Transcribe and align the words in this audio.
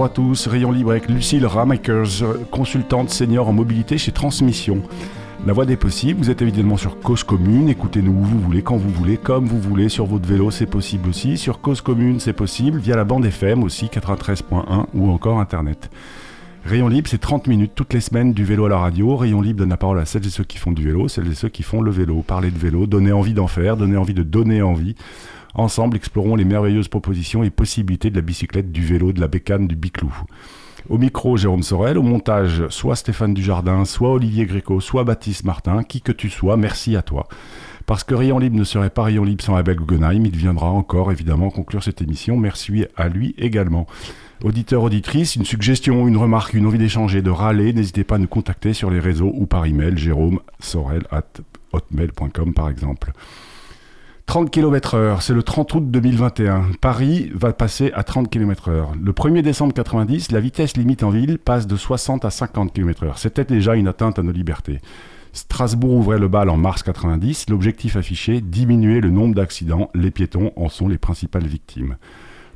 bonjour 0.00 0.12
à 0.12 0.14
tous. 0.14 0.46
Rayon 0.46 0.72
libre 0.72 0.92
avec 0.92 1.10
Lucille 1.10 1.44
Ramakers, 1.44 2.24
consultante 2.50 3.10
senior 3.10 3.50
en 3.50 3.52
mobilité 3.52 3.98
chez 3.98 4.12
Transmission. 4.12 4.80
La 5.46 5.52
voie 5.52 5.66
des 5.66 5.76
possibles, 5.76 6.18
vous 6.20 6.30
êtes 6.30 6.40
évidemment 6.40 6.78
sur 6.78 6.98
Cause 7.00 7.22
Commune, 7.22 7.68
écoutez-nous 7.68 8.12
où 8.12 8.22
vous 8.22 8.40
voulez, 8.40 8.62
quand 8.62 8.78
vous 8.78 8.88
voulez, 8.88 9.18
comme 9.18 9.44
vous 9.44 9.60
voulez, 9.60 9.90
sur 9.90 10.06
votre 10.06 10.26
vélo 10.26 10.50
c'est 10.50 10.64
possible 10.64 11.10
aussi, 11.10 11.36
sur 11.36 11.60
Cause 11.60 11.82
Commune 11.82 12.18
c'est 12.18 12.32
possible, 12.32 12.78
via 12.78 12.96
la 12.96 13.04
bande 13.04 13.26
FM 13.26 13.62
aussi, 13.62 13.86
93.1 13.88 14.86
ou 14.94 15.10
encore 15.10 15.38
Internet. 15.38 15.90
Rayon 16.64 16.88
libre, 16.88 17.08
c'est 17.10 17.20
30 17.20 17.46
minutes 17.46 17.72
toutes 17.74 17.92
les 17.92 18.00
semaines 18.00 18.32
du 18.32 18.44
vélo 18.44 18.64
à 18.66 18.68
la 18.70 18.78
radio. 18.78 19.16
Rayon 19.16 19.42
libre 19.42 19.58
donne 19.60 19.70
la 19.70 19.76
parole 19.76 19.98
à 19.98 20.06
celles 20.06 20.26
et 20.26 20.30
ceux 20.30 20.44
qui 20.44 20.56
font 20.56 20.72
du 20.72 20.84
vélo, 20.84 21.08
celles 21.08 21.30
et 21.30 21.34
ceux 21.34 21.48
qui 21.48 21.62
font 21.62 21.82
le 21.82 21.90
vélo. 21.90 22.22
Parler 22.22 22.50
de 22.50 22.58
vélo, 22.58 22.86
donner 22.86 23.12
envie 23.12 23.34
d'en 23.34 23.46
faire, 23.48 23.76
donner 23.76 23.98
envie 23.98 24.14
de 24.14 24.22
donner 24.22 24.62
envie. 24.62 24.94
Ensemble, 25.54 25.96
explorons 25.96 26.36
les 26.36 26.44
merveilleuses 26.44 26.88
propositions 26.88 27.42
et 27.42 27.50
possibilités 27.50 28.10
de 28.10 28.16
la 28.16 28.22
bicyclette, 28.22 28.70
du 28.70 28.84
vélo, 28.84 29.12
de 29.12 29.20
la 29.20 29.28
bécane, 29.28 29.66
du 29.66 29.76
biclou. 29.76 30.12
Au 30.88 30.98
micro, 30.98 31.36
Jérôme 31.36 31.62
Sorel. 31.62 31.98
Au 31.98 32.02
montage, 32.02 32.66
soit 32.68 32.96
Stéphane 32.96 33.34
Dujardin, 33.34 33.84
soit 33.84 34.12
Olivier 34.12 34.46
Gréco, 34.46 34.80
soit 34.80 35.04
Baptiste 35.04 35.44
Martin. 35.44 35.82
Qui 35.82 36.00
que 36.00 36.12
tu 36.12 36.30
sois, 36.30 36.56
merci 36.56 36.96
à 36.96 37.02
toi. 37.02 37.28
Parce 37.86 38.04
que 38.04 38.14
Rayon 38.14 38.38
Libre 38.38 38.56
ne 38.56 38.64
serait 38.64 38.90
pas 38.90 39.02
Rayon 39.02 39.24
Libre 39.24 39.42
sans 39.42 39.56
Abel 39.56 39.76
Guggenheim, 39.76 40.24
il 40.24 40.36
viendra 40.36 40.68
encore 40.68 41.10
évidemment 41.10 41.50
conclure 41.50 41.82
cette 41.82 42.02
émission. 42.02 42.36
Merci 42.36 42.86
à 42.96 43.08
lui 43.08 43.34
également. 43.36 43.86
Auditeur, 44.44 44.84
auditrice, 44.84 45.36
une 45.36 45.44
suggestion, 45.44 46.06
une 46.06 46.16
remarque, 46.16 46.54
une 46.54 46.66
envie 46.66 46.78
d'échanger, 46.78 47.20
de 47.20 47.30
râler, 47.30 47.72
n'hésitez 47.72 48.04
pas 48.04 48.14
à 48.14 48.18
nous 48.18 48.28
contacter 48.28 48.74
sur 48.74 48.90
les 48.90 49.00
réseaux 49.00 49.32
ou 49.34 49.46
par 49.46 49.66
email, 49.66 49.98
jérôme 49.98 50.38
sorel 50.60 51.02
at 51.10 51.26
hotmail.com 51.72 52.54
par 52.54 52.68
exemple. 52.68 53.12
30 54.30 54.48
km/h, 54.52 55.22
c'est 55.22 55.34
le 55.34 55.42
30 55.42 55.74
août 55.74 55.90
2021. 55.90 56.66
Paris 56.80 57.32
va 57.34 57.52
passer 57.52 57.90
à 57.94 58.04
30 58.04 58.30
km/h. 58.30 58.90
Le 59.02 59.12
1er 59.12 59.42
décembre 59.42 59.74
90, 59.74 60.30
la 60.30 60.38
vitesse 60.38 60.76
limite 60.76 61.02
en 61.02 61.10
ville 61.10 61.36
passe 61.40 61.66
de 61.66 61.74
60 61.74 62.24
à 62.24 62.30
50 62.30 62.72
km/h. 62.72 63.14
C'était 63.16 63.44
déjà 63.44 63.74
une 63.74 63.88
atteinte 63.88 64.20
à 64.20 64.22
nos 64.22 64.30
libertés. 64.30 64.78
Strasbourg 65.32 65.94
ouvrait 65.94 66.20
le 66.20 66.28
bal 66.28 66.48
en 66.48 66.56
mars 66.56 66.84
90. 66.84 67.50
L'objectif 67.50 67.96
affiché, 67.96 68.40
diminuer 68.40 69.00
le 69.00 69.10
nombre 69.10 69.34
d'accidents. 69.34 69.90
Les 69.94 70.12
piétons 70.12 70.52
en 70.54 70.68
sont 70.68 70.86
les 70.86 70.98
principales 70.98 71.48
victimes. 71.48 71.96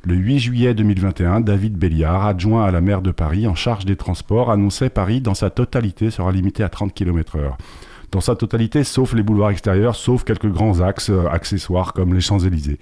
Le 0.05 0.15
8 0.15 0.39
juillet 0.39 0.73
2021, 0.75 1.41
David 1.41 1.75
Béliard, 1.77 2.25
adjoint 2.25 2.63
à 2.63 2.71
la 2.71 2.79
maire 2.79 3.01
de 3.01 3.11
Paris 3.11 3.47
en 3.47 3.55
charge 3.55 3.83
des 3.83 3.97
transports, 3.97 4.49
annonçait 4.49 4.89
Paris 4.89 5.19
dans 5.19 5.33
sa 5.33 5.49
totalité 5.49 6.09
sera 6.09 6.31
limité 6.31 6.63
à 6.63 6.69
30 6.69 6.93
km/h 6.93 7.51
dans 8.15 8.21
sa 8.21 8.37
totalité, 8.37 8.85
sauf 8.85 9.13
les 9.13 9.23
boulevards 9.23 9.51
extérieurs, 9.51 9.93
sauf 9.93 10.23
quelques 10.23 10.49
grands 10.49 10.79
axes 10.79 11.09
euh, 11.09 11.27
accessoires 11.27 11.91
comme 11.91 12.13
les 12.13 12.21
Champs-Élysées. 12.21 12.79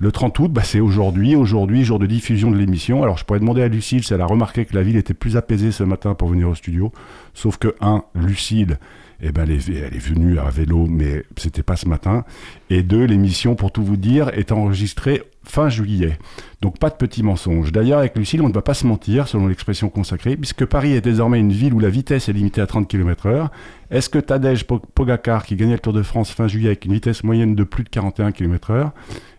Le 0.00 0.12
30 0.12 0.38
août, 0.38 0.52
bah, 0.52 0.64
c'est 0.64 0.80
aujourd'hui, 0.80 1.34
aujourd'hui, 1.34 1.82
jour 1.82 1.98
de 1.98 2.04
diffusion 2.04 2.50
de 2.50 2.58
l'émission. 2.58 3.02
Alors 3.02 3.16
je 3.16 3.24
pourrais 3.24 3.40
demander 3.40 3.62
à 3.62 3.68
Lucille 3.68 4.04
si 4.04 4.12
elle 4.12 4.20
a 4.20 4.26
remarqué 4.26 4.66
que 4.66 4.74
la 4.74 4.82
ville 4.82 4.98
était 4.98 5.14
plus 5.14 5.38
apaisée 5.38 5.72
ce 5.72 5.82
matin 5.82 6.12
pour 6.12 6.28
venir 6.28 6.50
au 6.50 6.54
studio. 6.54 6.92
Sauf 7.32 7.56
que, 7.56 7.74
un, 7.80 8.04
Lucille, 8.14 8.78
eh 9.22 9.32
ben, 9.32 9.44
elle, 9.44 9.52
est, 9.52 9.98
venue 9.98 10.38
à 10.38 10.50
vélo, 10.50 10.86
mais 10.88 11.24
c'était 11.36 11.62
pas 11.62 11.76
ce 11.76 11.88
matin. 11.88 12.24
Et 12.70 12.82
deux, 12.82 13.04
l'émission, 13.04 13.54
pour 13.54 13.72
tout 13.72 13.82
vous 13.82 13.96
dire, 13.96 14.28
est 14.30 14.52
enregistrée 14.52 15.22
fin 15.42 15.68
juillet. 15.68 16.18
Donc 16.60 16.78
pas 16.78 16.90
de 16.90 16.96
petits 16.96 17.22
mensonges. 17.22 17.72
D'ailleurs, 17.72 18.00
avec 18.00 18.16
Lucille, 18.16 18.42
on 18.42 18.48
ne 18.48 18.52
va 18.52 18.62
pas 18.62 18.74
se 18.74 18.86
mentir, 18.86 19.28
selon 19.28 19.46
l'expression 19.46 19.88
consacrée, 19.88 20.36
puisque 20.36 20.66
Paris 20.66 20.92
est 20.92 21.00
désormais 21.00 21.38
une 21.38 21.52
ville 21.52 21.72
où 21.72 21.78
la 21.78 21.88
vitesse 21.88 22.28
est 22.28 22.32
limitée 22.32 22.60
à 22.60 22.66
30 22.66 22.88
km/h. 22.88 23.48
Est-ce 23.90 24.10
que 24.10 24.18
Tadej 24.18 24.64
Pogacar, 24.64 25.46
qui 25.46 25.56
gagnait 25.56 25.74
le 25.74 25.78
Tour 25.78 25.92
de 25.92 26.02
France 26.02 26.30
fin 26.30 26.48
juillet 26.48 26.68
avec 26.68 26.84
une 26.84 26.92
vitesse 26.92 27.24
moyenne 27.24 27.54
de 27.54 27.64
plus 27.64 27.84
de 27.84 27.88
41 27.88 28.32
km/h, 28.32 28.90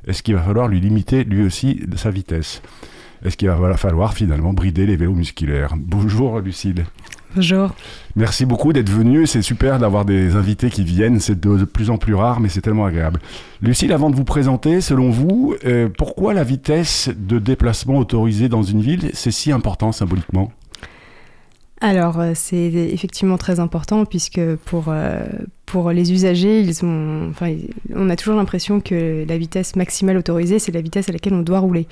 est-ce 0.07 0.23
qu'il 0.23 0.35
va 0.35 0.41
falloir 0.41 0.67
lui 0.67 0.79
limiter 0.79 1.23
lui 1.23 1.43
aussi 1.43 1.81
sa 1.95 2.09
vitesse? 2.09 2.61
Est-ce 3.25 3.35
qu'il 3.35 3.49
va 3.49 3.77
falloir 3.77 4.13
finalement 4.13 4.53
brider 4.53 4.85
les 4.85 4.95
vélos 4.95 5.13
musculaires? 5.13 5.73
Bonjour 5.75 6.39
Lucille. 6.39 6.85
Bonjour. 7.35 7.75
Merci 8.15 8.45
beaucoup 8.45 8.73
d'être 8.73 8.89
venu. 8.89 9.27
C'est 9.27 9.41
super 9.41 9.79
d'avoir 9.79 10.05
des 10.05 10.35
invités 10.35 10.69
qui 10.69 10.83
viennent. 10.83 11.19
C'est 11.19 11.39
de, 11.39 11.65
plus 11.65 11.89
en 11.89 11.97
plus 11.97 12.15
rare, 12.15 12.39
mais 12.39 12.49
c'est 12.49 12.61
tellement 12.61 12.85
agréable. 12.85 13.19
Lucille, 13.61 13.91
avant 13.91 14.09
de 14.09 14.15
vous 14.15 14.23
présenter, 14.23 14.81
selon 14.81 15.09
vous, 15.09 15.55
euh, 15.65 15.89
pourquoi 15.95 16.33
la 16.33 16.43
vitesse 16.43 17.09
de 17.15 17.39
déplacement 17.39 17.97
autorisée 17.97 18.49
dans 18.49 18.63
une 18.63 18.81
ville, 18.81 19.11
c'est 19.13 19.31
si 19.31 19.51
important 19.51 19.91
symboliquement? 19.91 20.51
Alors, 21.79 22.19
euh, 22.19 22.31
c'est 22.33 22.57
effectivement 22.57 23.37
très 23.37 23.59
important 23.59 24.05
puisque 24.05 24.41
pour, 24.65 24.85
euh, 24.87 25.19
pour 25.67 25.91
les 25.91 26.11
usagers, 26.11 26.61
ils 26.61 26.83
ont, 26.83 27.29
enfin, 27.29 27.55
on 27.93 28.09
a 28.09 28.15
toujours 28.15 28.35
l'impression 28.35 28.79
que 28.79 29.25
la 29.27 29.37
vitesse 29.37 29.75
maximale 29.75 30.17
autorisée, 30.17 30.57
c'est 30.57 30.71
la 30.71 30.81
vitesse 30.81 31.07
à 31.09 31.11
laquelle 31.11 31.33
on 31.33 31.41
doit 31.41 31.59
rouler. 31.59 31.87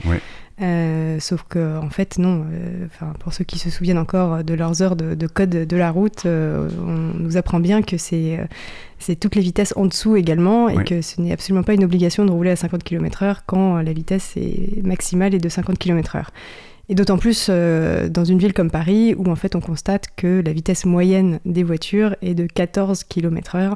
Euh, 0.62 1.20
sauf 1.20 1.44
que, 1.48 1.78
en 1.78 1.90
fait, 1.90 2.18
non. 2.18 2.46
Enfin, 2.86 3.14
pour 3.20 3.34
ceux 3.34 3.44
qui 3.44 3.60
se 3.60 3.70
souviennent 3.70 4.00
encore 4.00 4.44
de 4.44 4.54
leurs 4.56 4.82
heures 4.82 4.96
de, 4.96 5.28
code 5.28 5.50
de 5.50 5.78
la 5.78 5.92
route, 5.92 6.26
on 6.26 7.20
nous 7.20 7.38
apprend 7.38 7.60
bien 7.60 7.82
que 7.82 7.98
c'est 7.98 8.40
c'est 8.98 9.18
toutes 9.20 9.36
les 9.36 9.42
vitesses 9.42 9.74
en 9.76 9.86
dessous 9.86 10.16
également 10.16 10.70
et 10.70 10.84
que 10.86 11.02
ce 11.02 11.20
n'est 11.20 11.34
absolument 11.34 11.64
pas 11.64 11.74
une 11.74 11.84
obligation 11.84 12.26
de 12.26 12.32
rouler 12.32 12.52
à 12.52 12.56
50 12.56 12.82
km/h 12.82 13.40
quand 13.46 13.82
la 13.82 13.94
vitesse 13.94 14.34
est 14.38 14.82
maximale 14.84 15.36
est 15.36 15.40
de 15.40 15.50
50 15.50 15.78
km/h. 15.78 16.28
Et 16.88 16.96
d'autant 16.96 17.18
plus 17.18 17.48
euh, 17.50 18.10
dans 18.10 18.26
une 18.26 18.38
ville 18.38 18.54
comme 18.54 18.70
Paris 18.70 19.16
où 19.18 19.30
en 19.30 19.36
fait 19.36 19.56
on 19.56 19.60
constate 19.60 20.08
que 20.16 20.42
la 20.46 20.54
vitesse 20.54 20.86
moyenne 20.86 21.40
des 21.46 21.64
voitures 21.64 22.16
est 22.22 22.36
de 22.36 22.46
14 22.46 23.04
km/h. 23.06 23.74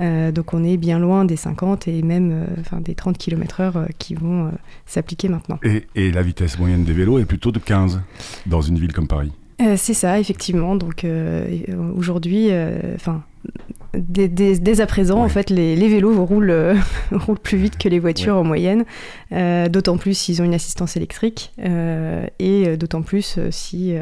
Euh, 0.00 0.32
donc 0.32 0.54
on 0.54 0.64
est 0.64 0.76
bien 0.76 0.98
loin 0.98 1.24
des 1.24 1.36
50 1.36 1.88
et 1.88 2.02
même 2.02 2.30
euh, 2.32 2.80
des 2.80 2.94
30 2.94 3.18
km/h 3.18 3.88
qui 3.98 4.14
vont 4.14 4.50
s'appliquer 4.86 5.28
maintenant. 5.28 5.58
Et, 5.62 5.86
et, 5.94 6.10
la 6.10 6.22
vitesse 6.22 6.58
moyenne 6.58 6.84
des 6.84 6.92
vélos 6.92 7.18
est 7.18 7.26
plutôt 7.26 7.52
de 7.52 7.58
15 7.58 8.00
dans 8.46 8.62
une 8.62 8.78
ville 8.78 8.92
comme 8.92 9.08
Paris 9.08 9.32
C'est 9.76 9.94
ça, 9.94 10.18
effectivement. 10.18 10.76
Donc 10.76 11.06
aujourd'hui, 11.96 12.50
enfin 12.94 13.22
dès, 13.94 14.80
à 14.80 14.86
présent, 14.86 15.22
en 15.22 15.28
fait, 15.28 15.50
les, 15.50 15.76
vélos 15.88 16.24
roulent, 16.24 16.50
euh, 16.50 16.74
roulent, 17.12 17.38
plus 17.38 17.58
vite 17.58 17.78
que 17.78 17.88
les 17.88 17.98
voitures 17.98 18.36
en 18.36 18.44
moyenne, 18.44 18.84
euh, 19.32 19.68
d'autant 19.68 19.96
plus 19.96 20.16
s'ils 20.16 20.40
ont 20.42 20.44
une 20.44 20.54
assistance 20.54 20.96
électrique, 20.96 21.52
euh, 21.64 22.26
et 22.38 22.76
d'autant 22.76 23.02
plus 23.02 23.38
si 23.50 23.94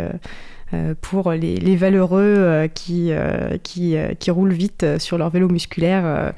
pour 1.00 1.32
les, 1.32 1.76
valeureux 1.76 2.68
qui, 2.74 3.10
qui, 3.62 3.96
qui, 4.18 4.30
roulent 4.30 4.52
vite 4.52 4.84
sur 4.98 5.18
leur 5.18 5.30
vélo 5.30 5.48
musculaire, 5.48 6.32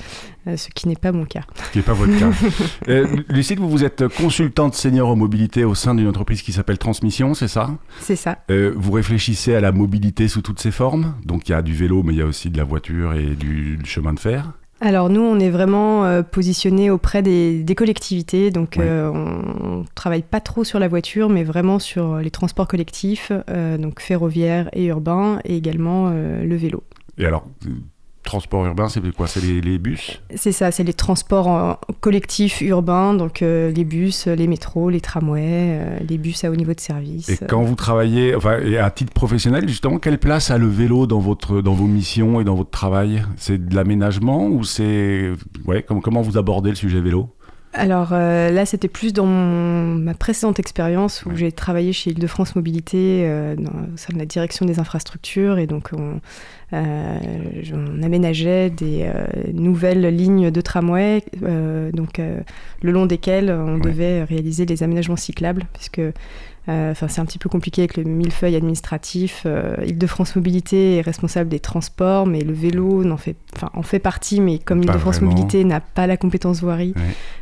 ce 0.46 0.68
qui 0.74 0.88
n'est 0.88 0.96
pas 0.96 1.12
mon 1.12 1.24
cas. 1.24 1.42
Ce 1.66 1.72
qui 1.72 1.78
n'est 1.78 1.84
pas 1.84 1.94
votre 1.94 2.18
cas. 2.18 2.30
Lucille, 3.32 3.58
vous, 3.58 3.68
vous 3.68 3.84
êtes 3.84 4.06
consultante 4.08 4.74
senior 4.74 5.08
en 5.08 5.16
mobilité 5.16 5.64
au 5.64 5.74
sein 5.74 5.94
d'une 5.94 6.08
entreprise 6.08 6.42
qui 6.42 6.52
s'appelle 6.52 6.78
Transmission, 6.78 7.34
c'est 7.34 7.48
ça? 7.48 7.70
C'est 8.00 8.16
ça. 8.16 8.38
vous 8.48 8.92
réfléchissez 8.92 9.54
à 9.54 9.60
la 9.60 9.72
mobilité 9.72 10.28
sous 10.28 10.42
toutes 10.42 10.60
ses 10.60 10.72
formes, 10.72 11.14
donc 11.24 11.48
il 11.48 11.52
y 11.52 11.54
a 11.54 11.62
du 11.62 11.74
vélo, 11.74 12.02
mais 12.02 12.12
il 12.12 12.18
y 12.18 12.22
a 12.22 12.26
aussi 12.26 12.50
de 12.50 12.58
la 12.58 12.64
voiture 12.64 13.14
et 13.14 13.34
du 13.34 13.78
chemin 13.84 14.12
de 14.12 14.20
fer? 14.20 14.52
Alors 14.80 15.10
nous, 15.10 15.20
on 15.20 15.40
est 15.40 15.50
vraiment 15.50 16.04
euh, 16.04 16.22
positionné 16.22 16.90
auprès 16.90 17.20
des, 17.22 17.64
collectivités, 17.76 18.50
donc 18.50 18.78
euh, 18.78 19.10
on, 19.12 19.84
travaille 19.94 20.22
pas 20.22 20.40
trop 20.40 20.62
sur 20.62 20.78
la 20.78 20.86
voiture, 20.86 21.28
mais 21.28 21.42
vraiment 21.42 21.78
sur 21.78 22.18
les 22.18 22.30
transports 22.30 22.68
collectifs, 22.68 23.32
euh, 23.50 23.76
donc 23.76 24.00
ferroviaires 24.00 24.68
et 24.72 24.86
urbains, 24.86 25.40
et 25.44 25.56
également 25.56 26.10
le 26.10 26.56
vélo. 26.56 26.84
Et 27.18 27.26
alors, 27.26 27.46
transport 28.28 28.66
urbain, 28.66 28.88
c'est 28.88 29.00
quoi 29.14 29.26
C'est 29.26 29.40
les, 29.40 29.78
bus 29.78 30.20
C'est 30.34 30.52
ça, 30.52 30.70
c'est 30.70 30.84
les 30.84 30.92
transports 30.92 31.80
collectifs 32.00 32.60
urbains, 32.60 33.14
donc 33.14 33.40
euh, 33.40 33.70
les 33.72 33.84
bus, 33.84 34.26
les 34.26 34.46
métros, 34.46 34.90
les 34.90 35.00
tramways, 35.00 35.40
euh, 35.42 35.98
les 36.06 36.18
bus 36.18 36.44
à 36.44 36.50
haut 36.50 36.56
niveau 36.56 36.74
de 36.74 36.80
service. 36.80 37.28
Et 37.30 37.38
quand 37.48 37.62
vous 37.62 37.74
travaillez, 37.74 38.34
enfin, 38.34 38.58
à 38.80 38.90
titre 38.90 39.12
professionnel, 39.12 39.66
justement, 39.68 39.98
quelle 39.98 40.18
place 40.18 40.50
a 40.50 40.58
le 40.58 40.68
vélo 40.68 41.06
dans, 41.06 41.20
votre, 41.20 41.62
dans 41.62 41.72
vos 41.72 41.86
missions 41.86 42.40
et 42.40 42.44
dans 42.44 42.54
votre 42.54 42.70
travail? 42.70 43.24
C'est 43.36 43.66
de 43.66 43.74
l'aménagement 43.74 44.46
ou 44.46 44.62
c'est... 44.62 45.32
Ouais, 45.66 45.82
comment, 45.82 46.00
comment 46.00 46.20
vous 46.20 46.36
abordez 46.36 46.70
le 46.70 46.76
sujet 46.76 47.00
vélo? 47.00 47.30
Alors 47.74 48.10
euh, 48.12 48.50
là, 48.50 48.64
c'était 48.64 48.88
plus 48.88 49.12
dans 49.12 49.26
ma 49.26 50.14
précédente 50.14 50.58
expérience 50.58 51.24
où 51.26 51.36
j'ai 51.36 51.52
travaillé 51.52 51.92
chez 51.92 52.10
Île-de-France 52.10 52.56
Mobilité 52.56 53.24
euh, 53.26 53.56
au 53.56 53.96
sein 53.96 54.14
de 54.14 54.18
la 54.18 54.24
direction 54.24 54.64
des 54.64 54.80
infrastructures 54.80 55.58
et 55.58 55.66
donc 55.66 55.90
on, 55.92 56.20
euh, 56.72 57.18
aménageait 58.02 58.70
des 58.70 59.10
nouvelles 59.52 60.06
lignes 60.14 60.50
de 60.50 60.60
tramway, 60.60 61.22
donc 61.92 62.20
le 62.82 62.92
long 62.92 63.06
desquelles 63.06 63.50
on 63.50 63.78
devait 63.78 64.24
réaliser 64.24 64.66
les 64.66 64.82
aménagements 64.82 65.16
cyclables 65.16 65.64
puisque 65.72 65.98
euh, 65.98 66.12
enfin, 66.68 67.08
c'est 67.08 67.20
un 67.20 67.24
petit 67.24 67.38
peu 67.38 67.48
compliqué 67.48 67.82
avec 67.82 67.96
le 67.96 68.04
millefeuille 68.04 68.56
administratif. 68.56 69.44
Euh, 69.46 69.74
Île-de-France 69.86 70.36
Mobilité 70.36 70.96
est 70.96 71.00
responsable 71.00 71.48
des 71.48 71.60
transports, 71.60 72.26
mais 72.26 72.40
le 72.40 72.52
vélo 72.52 73.10
en 73.10 73.16
fait, 73.16 73.36
en 73.72 73.82
fait 73.82 73.98
partie, 73.98 74.40
mais 74.40 74.58
comme 74.58 74.82
Île-de-France 74.82 75.20
Mobilité 75.20 75.64
n'a 75.64 75.80
pas 75.80 76.06
la 76.06 76.16
compétence 76.16 76.60
voirie, 76.60 76.94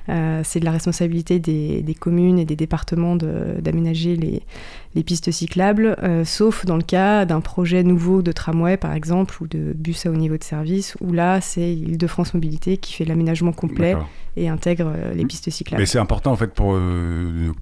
euh, 0.09 0.41
c'est 0.45 0.61
de 0.61 0.65
la 0.65 0.71
responsabilité 0.71 1.39
des, 1.39 1.97
communes 1.99 2.39
et 2.39 2.45
des 2.45 2.57
départements 2.57 3.17
d'aménager 3.17 4.17
les, 4.17 5.03
pistes 5.03 5.31
cyclables, 5.31 5.97
sauf 6.25 6.65
dans 6.65 6.77
le 6.77 6.83
cas 6.83 7.27
d'un 7.27 7.41
projet 7.41 7.83
nouveau 7.83 8.23
de 8.23 8.33
tramway, 8.33 8.77
par 8.77 8.95
exemple 8.95 9.37
ou 9.43 9.47
de 9.47 9.73
bus 9.75 10.07
à 10.07 10.11
haut 10.11 10.17
niveau 10.17 10.39
de 10.39 10.45
service, 10.45 10.97
où 11.01 11.13
là, 11.13 11.41
c'est 11.41 11.75
Île-de-France 11.75 12.35
Mobilité 12.35 12.77
qui 12.79 12.93
fait 12.93 13.05
l'aménagement 13.05 13.53
complet 13.53 13.97
et 14.37 14.49
intègre 14.49 14.93
euh, 14.95 15.15
les 15.15 15.25
pistes 15.25 15.51
cyclables. 15.51 15.81
Mais 15.81 15.87
c'est 15.87 15.99
important 15.99 16.33
en 16.33 16.37
fait 16.37 16.53
pour, 16.53 16.75
euh, 16.75 17.53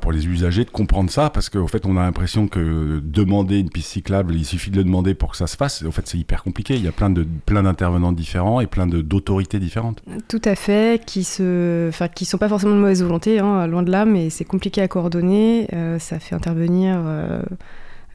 pour 0.00 0.12
les 0.12 0.26
usagers 0.26 0.64
de 0.64 0.70
comprendre 0.70 1.09
ça, 1.10 1.30
parce 1.30 1.48
qu'en 1.48 1.66
fait, 1.66 1.86
on 1.86 1.96
a 1.96 2.02
l'impression 2.02 2.48
que 2.48 3.00
demander 3.02 3.58
une 3.58 3.70
piste 3.70 3.90
cyclable, 3.90 4.34
il 4.34 4.44
suffit 4.44 4.70
de 4.70 4.76
le 4.76 4.84
demander 4.84 5.14
pour 5.14 5.32
que 5.32 5.36
ça 5.36 5.46
se 5.46 5.56
fasse. 5.56 5.84
En 5.86 5.90
fait, 5.90 6.06
c'est 6.06 6.18
hyper 6.18 6.42
compliqué. 6.42 6.74
Il 6.76 6.84
y 6.84 6.88
a 6.88 6.92
plein 6.92 7.10
de 7.10 7.26
plein 7.46 7.62
d'intervenants 7.62 8.12
différents 8.12 8.60
et 8.60 8.66
plein 8.66 8.86
d'autorités 8.86 9.58
différentes. 9.58 10.02
Tout 10.28 10.42
à 10.44 10.54
fait, 10.54 11.04
qui 11.04 11.24
se, 11.24 11.88
enfin, 11.88 12.08
qui 12.08 12.24
sont 12.24 12.38
pas 12.38 12.48
forcément 12.48 12.74
de 12.74 12.80
mauvaise 12.80 13.02
volonté, 13.02 13.38
hein, 13.38 13.66
loin 13.66 13.82
de 13.82 13.90
là, 13.90 14.04
mais 14.04 14.30
c'est 14.30 14.44
compliqué 14.44 14.80
à 14.80 14.88
coordonner. 14.88 15.68
ça 15.98 16.18
fait 16.18 16.34
intervenir 16.34 16.98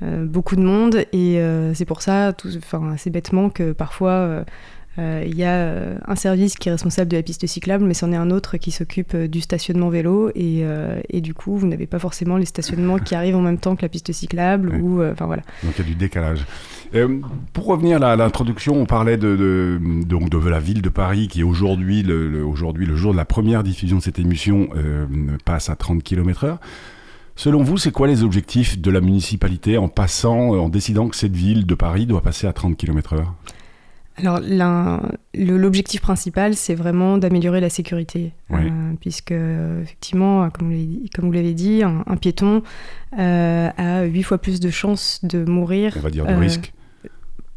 euh, 0.04 0.26
beaucoup 0.26 0.58
de 0.58 0.62
monde 0.62 1.06
et 1.14 1.40
euh, 1.40 1.74
c'est 1.74 1.86
pour 1.86 2.02
ça, 2.02 2.34
enfin, 2.58 2.92
assez 2.94 3.10
bêtement, 3.10 3.50
que 3.50 3.72
parfois 3.72 4.12
euh, 4.12 4.44
il 4.98 5.36
y 5.36 5.44
a 5.44 5.98
un 6.06 6.16
service 6.16 6.56
qui 6.56 6.70
est 6.70 6.72
responsable 6.72 7.12
de 7.12 7.18
la 7.18 7.24
piste 7.24 7.46
cyclable, 7.46 7.84
mais 7.84 7.94
c'en 7.94 8.12
est 8.12 8.16
un 8.16 8.32
autre 8.32 8.58
qui 8.58 8.72
s'occupe 8.72 9.16
du 9.16 9.42
stationnement 9.42 9.90
vélo 9.90 10.32
et, 10.36 10.64
et 11.10 11.22
du 11.22 11.34
coup 11.34 11.58
vous 11.58 11.68
n'avez 11.68 11.86
pas 11.86 12.00
forcément 12.00 12.38
les 12.38 12.46
stationnements 12.46 12.98
qui 12.98 13.16
arrivent 13.16 13.36
en 13.36 13.42
même 13.42 13.58
temps 13.58 13.76
que 13.76 13.82
la 13.82 13.90
piste 13.90 14.12
cyclable 14.12 14.76
ou 14.82 15.04
enfin 15.04 15.26
voilà. 15.26 15.44
Donc 15.64 15.74
il 15.78 15.80
y 15.80 15.82
a 15.82 15.88
du 15.88 15.96
décalage. 15.96 16.46
pour 17.54 17.66
revenir 17.66 18.02
à 18.04 18.16
l'introduction, 18.16 18.76
on 18.76 18.86
parlait 18.86 19.18
de, 19.18 19.36
de, 19.36 19.80
donc 20.06 20.30
de, 20.30 20.38
la 20.50 20.60
ville 20.60 20.82
de 20.82 20.90
Paris 20.90 21.28
qui 21.28 21.44
aujourd'hui, 21.44 22.04
le, 22.04 22.46
aujourd'hui, 22.46 22.86
le 22.86 22.96
jour 22.96 23.12
de 23.12 23.18
la 23.18 23.26
première 23.26 23.64
diffusion 23.64 23.98
de 23.98 24.04
cette 24.04 24.20
émission, 24.20 24.70
passe 25.44 25.70
à 25.70 25.76
30 25.76 26.04
km/h. 26.04 26.58
Selon 27.36 27.64
vous, 27.64 27.78
c'est 27.78 27.92
quoi 27.92 28.08
les 28.08 28.24
objectifs 28.24 28.80
de 28.80 28.90
la 28.90 29.02
municipalité 29.02 29.78
en 29.78 29.90
passant, 29.90 30.52
en 30.52 30.70
décidant 30.70 31.10
que 31.10 31.18
cette 31.18 31.36
ville 31.36 31.66
de 31.66 31.76
Paris 31.76 32.06
doit 32.06 32.22
passer 32.22 32.48
à 32.48 32.54
30 32.54 32.78
km/h 32.78 33.26
alors 34.18 34.40
l'objectif 35.34 36.02
principal, 36.02 36.56
c'est 36.56 36.76
vraiment 36.76 37.18
d'améliorer 37.18 37.60
la 37.60 37.70
sécurité, 37.70 38.32
euh, 38.52 38.94
puisque 39.02 39.32
effectivement, 39.32 40.50
comme 40.50 40.74
vous 40.74 41.32
l'avez 41.32 41.54
dit, 41.54 41.84
un, 41.84 42.16
piéton 42.16 42.64
euh, 43.20 43.70
a 43.78 44.04
huit 44.04 44.24
fois 44.24 44.38
plus 44.38 44.60
de 44.60 44.70
chances 44.70 45.20
de 45.24 45.44
mourir. 45.44 45.96
On 45.98 46.02
va 46.02 46.10
dire 46.10 46.26
de 46.26 46.34
risque. 46.34 46.74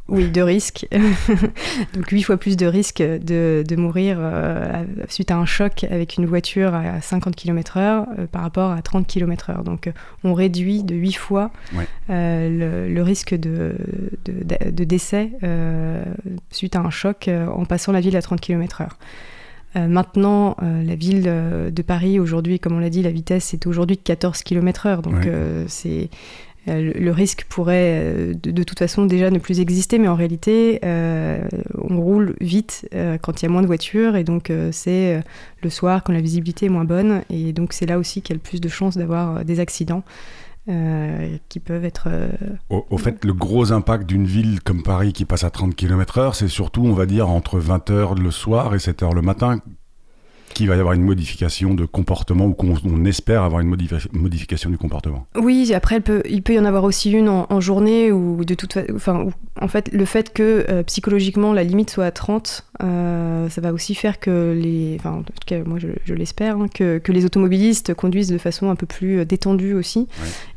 Oui, 0.08 0.30
de 0.30 0.40
risque. 0.40 0.86
Donc 1.94 2.08
huit 2.10 2.22
fois 2.22 2.38
plus 2.38 2.56
de 2.56 2.64
risque 2.64 3.02
de, 3.02 3.76
mourir 3.76 4.16
euh, 4.18 4.84
suite 5.08 5.30
à 5.30 5.36
un 5.36 5.44
choc 5.44 5.84
avec 5.90 6.16
une 6.16 6.24
voiture 6.24 6.74
à 6.74 7.00
50 7.02 7.36
km/h 7.36 8.06
euh, 8.18 8.26
par 8.26 8.42
rapport 8.42 8.70
à 8.70 8.80
30 8.80 9.06
km/h. 9.06 9.62
Donc 9.64 9.92
on 10.24 10.32
réduit 10.32 10.82
de 10.82 10.94
huit 10.94 11.12
fois 11.12 11.50
euh, 12.08 12.88
le, 12.88 13.02
risque 13.02 13.34
de, 13.34 13.74
de, 14.24 14.84
décès 14.84 15.32
suite 16.50 16.74
à 16.74 16.80
un 16.80 16.90
choc 16.90 17.28
en 17.28 17.66
passant 17.66 17.92
la 17.92 18.00
ville 18.00 18.16
à 18.16 18.22
30 18.22 18.40
km/h. 18.40 18.88
maintenant, 19.88 20.56
la 20.62 20.94
ville 20.94 21.22
de 21.22 21.82
Paris, 21.82 22.18
aujourd'hui, 22.18 22.58
comme 22.58 22.72
on 22.72 22.80
l'a 22.80 22.90
dit, 22.90 23.02
la 23.02 23.10
vitesse 23.10 23.52
est 23.52 23.66
aujourd'hui 23.66 23.96
de 23.96 24.02
14 24.02 24.42
km/h. 24.42 25.02
Donc, 25.02 25.28
c'est 25.68 25.88
euh, 25.88 26.06
le 26.76 27.10
risque 27.10 27.44
pourrait 27.48 28.00
euh, 28.04 28.34
de, 28.34 28.62
toute 28.62 28.78
façon 28.78 29.06
déjà 29.06 29.30
ne 29.30 29.38
plus 29.38 29.60
exister, 29.60 29.98
mais 29.98 30.08
en 30.08 30.14
réalité, 30.14 30.80
euh, 30.84 31.40
on 31.74 32.00
roule 32.00 32.36
vite 32.40 32.88
quand 33.22 33.40
il 33.40 33.44
y 33.44 33.46
a 33.46 33.50
moins 33.50 33.62
de 33.62 33.66
voitures, 33.66 34.16
et 34.16 34.24
donc 34.24 34.52
c'est 34.72 35.22
le 35.62 35.70
soir 35.70 36.02
quand 36.04 36.12
la 36.12 36.20
visibilité 36.20 36.66
est 36.66 36.70
moins 36.70 36.84
bonne, 36.84 37.22
et 37.30 37.52
donc 37.52 37.72
c'est 37.72 37.86
là 37.86 37.98
aussi 37.98 38.22
qu'il 38.22 38.34
y 38.34 38.38
a 38.38 38.38
le 38.38 38.42
plus 38.42 38.60
de 38.60 38.68
chances 38.68 38.96
d'avoir 38.96 39.44
des 39.44 39.60
accidents. 39.60 40.02
qui 41.48 41.60
peuvent 41.60 41.84
être... 41.84 42.08
Au, 42.68 42.98
fait, 42.98 43.24
le 43.24 43.32
gros 43.32 43.72
impact 43.72 44.06
d'une 44.06 44.26
ville 44.26 44.60
comme 44.62 44.82
Paris 44.82 45.12
qui 45.12 45.24
passe 45.24 45.44
à 45.44 45.50
30 45.50 45.74
km/h, 45.74 46.34
c'est 46.34 46.48
surtout, 46.48 46.84
on 46.84 46.92
va 46.92 47.06
dire, 47.06 47.28
entre 47.28 47.58
20h 47.58 48.20
le 48.20 48.30
soir 48.30 48.74
et 48.74 48.78
7h 48.78 49.14
le 49.14 49.22
matin 49.22 49.60
qu'il 50.48 50.68
va 50.68 50.76
y 50.76 50.80
avoir 50.80 50.94
une 50.94 51.02
modification 51.02 51.74
de 51.74 51.84
comportement 51.84 52.46
ou 52.46 52.54
qu'on 52.54 53.04
espère 53.04 53.42
avoir 53.42 53.60
une 53.60 53.74
modification 54.12 54.70
du 54.70 54.78
comportement. 54.78 55.26
Oui, 55.36 55.72
après 55.74 56.00
il 56.28 56.42
peut 56.42 56.54
y 56.54 56.58
en 56.58 56.64
avoir 56.64 56.84
aussi 56.84 57.10
une 57.12 57.28
en, 57.28 57.60
journée 57.60 58.12
ou 58.12 58.44
de 58.44 58.54
toute 58.54 58.78
enfin 58.94 59.26
en 59.60 59.68
fait 59.68 59.92
le 59.92 60.04
fait 60.04 60.32
que 60.32 60.64
euh, 60.68 60.82
psychologiquement 60.84 61.52
la 61.52 61.64
limite 61.64 61.90
soit 61.90 62.06
à 62.06 62.10
30, 62.10 62.64
euh, 62.82 63.48
ça 63.48 63.60
va 63.60 63.72
aussi 63.72 63.94
faire 63.94 64.20
que 64.20 64.56
les, 64.56 64.96
enfin 64.98 65.12
en 65.12 65.22
tout 65.22 65.32
cas 65.46 65.62
moi 65.64 65.78
je, 65.78 66.14
l'espère, 66.14 66.56
hein, 66.56 66.66
que, 66.72 66.98
que, 66.98 67.12
les 67.12 67.24
automobilistes 67.24 67.94
conduisent 67.94 68.30
de 68.30 68.38
façon 68.38 68.70
un 68.70 68.76
peu 68.76 68.86
plus 68.86 69.20
euh, 69.20 69.24
détendue 69.24 69.74
aussi 69.74 70.08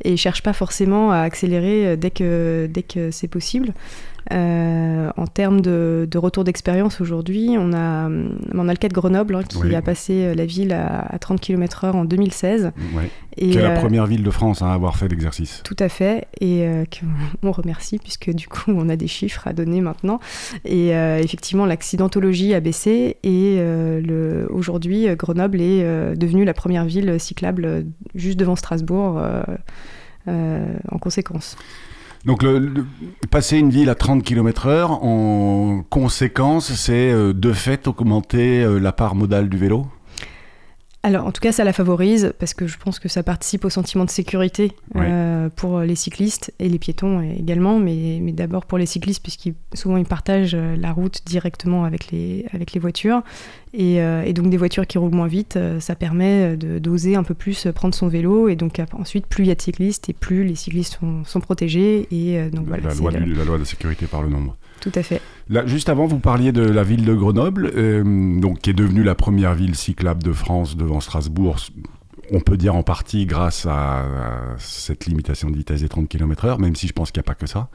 et 0.04 0.18
cherchent 0.18 0.44
pas 0.44 0.54
forcément 0.54 1.12
à 1.12 1.20
accélérer 1.20 1.98
dès 1.98 2.12
que 2.12 2.70
dès 2.72 2.84
que 2.84 3.12
c'est 3.12 3.28
possible. 3.28 3.74
Euh, 4.32 5.10
en 5.18 5.28
termes 5.28 5.62
de, 5.62 6.08
retour 6.16 6.44
d'expérience 6.44 7.02
aujourd'hui, 7.02 7.56
on 7.58 7.74
a, 7.74 8.10
on 8.54 8.68
a 8.68 8.72
le 8.72 8.78
cas 8.78 8.88
de 8.88 8.94
Grenoble 8.94 9.36
hein, 9.36 9.44
qui 9.44 9.76
a 9.76 9.82
passé 9.82 10.26
euh, 10.26 10.36
la 10.36 10.46
ville 10.46 10.74
à, 10.74 11.18
30 11.20 11.42
km/h 11.42 11.92
en 11.92 12.06
2016. 12.06 12.72
Et, 13.38 13.50
qui 13.50 13.58
est 13.58 13.62
la 13.62 13.72
euh, 13.72 13.80
première 13.80 14.06
ville 14.06 14.24
de 14.24 14.32
France 14.32 14.62
à 14.62 14.72
avoir 14.74 14.98
fait 14.98 15.08
l'exercice. 15.08 15.62
Tout 15.64 15.76
à 15.80 15.90
fait, 15.90 16.28
et 16.40 16.68
on 17.44 17.52
remercie 17.52 17.98
puisque 17.98 18.30
du 18.32 18.48
coup 18.48 18.72
on 18.72 18.90
a 18.90 18.96
des 18.96 19.08
chiffres 19.08 19.48
à 19.48 19.54
donner 19.54 19.82
maintenant. 19.82 20.20
Et 20.66 20.90
effectivement, 20.90 21.66
l'accidentologie 21.66 22.54
a 22.54 22.60
baissé 22.60 23.18
et 23.24 23.62
aujourd'hui 24.50 25.08
Grenoble 25.16 25.62
est 25.62 26.16
devenue 26.16 26.46
la 26.46 26.54
première 26.54 26.86
ville 26.86 27.20
cyclable 27.20 27.86
juste 28.16 28.38
devant 28.38 28.56
Strasbourg 28.56 29.22
en 30.28 30.98
conséquence. 31.00 31.58
Donc, 32.26 32.44
le, 32.44 32.86
passer 33.32 33.58
une 33.58 33.72
ville 33.72 33.90
à 33.90 33.96
30 33.96 34.24
km/h, 34.24 34.86
en 35.02 35.84
conséquence, 35.90 36.72
c'est 36.74 37.12
euh, 37.12 37.34
de 37.34 37.52
fait 37.52 37.88
augmenter 37.88 38.62
euh, 38.62 38.80
la 38.80 38.92
part 38.92 39.16
modale 39.16 39.50
du 39.50 39.58
vélo? 39.58 39.88
Alors, 41.04 41.26
en 41.26 41.32
tout 41.32 41.42
cas, 41.42 41.52
ça 41.52 41.64
la 41.64 41.74
favorise 41.74 42.32
parce 42.38 42.54
que 42.54 42.68
je 42.68 42.78
pense 42.78 43.00
que 43.00 43.10
ça 43.10 43.24
participe 43.24 43.66
au 43.66 43.72
sentiment 43.72 44.06
de 44.06 44.12
sécurité 44.12 44.72
euh, 44.96 45.50
pour 45.56 45.80
les 45.80 45.96
cyclistes 45.96 46.54
et 46.60 46.70
les 46.70 46.78
piétons 46.78 47.22
également, 47.22 47.80
mais, 47.80 48.20
mais 48.22 48.34
d'abord 48.34 48.68
pour 48.68 48.78
les 48.78 48.86
cyclistes, 48.86 49.24
puisqu'ils 49.24 49.56
souvent 49.74 49.98
ils 49.98 50.06
partagent 50.06 50.56
la 50.56 50.92
route 50.92 51.22
directement 51.26 51.86
avec 51.86 52.12
les, 52.12 52.46
avec 52.54 52.74
les 52.74 52.80
voitures. 52.80 53.24
Euh, 53.80 54.24
et, 54.24 54.34
donc 54.34 54.50
des 54.50 54.58
voitures 54.58 54.86
qui 54.86 54.98
roulent 54.98 55.14
moins 55.14 55.28
vite, 55.28 55.56
euh, 55.56 55.80
ça 55.80 55.96
permet 55.96 56.58
d'oser 56.58 57.16
un 57.16 57.24
peu 57.24 57.34
plus 57.34 57.68
prendre 57.74 57.96
son 57.96 58.08
vélo. 58.08 58.50
Et 58.50 58.56
donc 58.56 58.82
ensuite, 58.94 59.28
plus 59.28 59.46
il 59.46 59.48
y 59.48 59.52
a 59.52 59.56
de 59.56 59.62
cyclistes 59.62 60.10
et 60.10 60.14
plus 60.14 60.44
les 60.44 60.56
cyclistes 60.56 61.00
sont, 61.26 61.40
protégés. 61.40 62.08
Et 62.12 62.38
euh, 62.38 62.50
donc 62.50 62.68
voilà, 62.68 62.90
la, 62.90 62.96
loi 62.96 63.12
la 63.12 63.46
loi 63.46 63.58
de 63.58 63.64
sécurité 63.64 64.08
par 64.08 64.22
le 64.22 64.30
nombre. 64.30 64.58
Tout 64.82 64.92
à 64.96 65.04
fait. 65.04 65.22
Juste 65.66 65.90
avant, 65.90 66.08
vous 66.08 66.20
parliez 66.20 66.52
de 66.52 66.64
la 66.64 66.84
ville 66.84 67.06
de 67.06 67.14
Grenoble, 67.14 67.72
donc, 68.40 68.60
qui 68.60 68.72
est 68.72 68.74
devenue 68.74 69.04
la 69.04 69.16
première 69.16 69.54
ville 69.54 69.76
cyclable 69.76 70.24
de 70.24 70.34
France 70.34 70.76
devant 70.76 71.00
Strasbourg. 71.00 71.58
On 72.32 72.40
peut 72.40 72.58
dire 72.58 72.76
en 72.76 72.84
partie 72.84 73.26
grâce 73.26 73.66
à, 73.70 74.06
cette 74.58 75.06
limitation 75.06 75.50
de 75.50 75.56
vitesse 75.56 75.82
des 75.82 75.90
30 75.90 76.10
km/h, 76.10 76.60
même 76.60 76.76
si 76.76 76.88
je 76.88 76.94
pense 76.94 77.12
qu'il 77.12 77.20
n'y 77.20 77.26
a 77.26 77.30
pas 77.30 77.36
que 77.36 77.48
ça. 77.48 77.70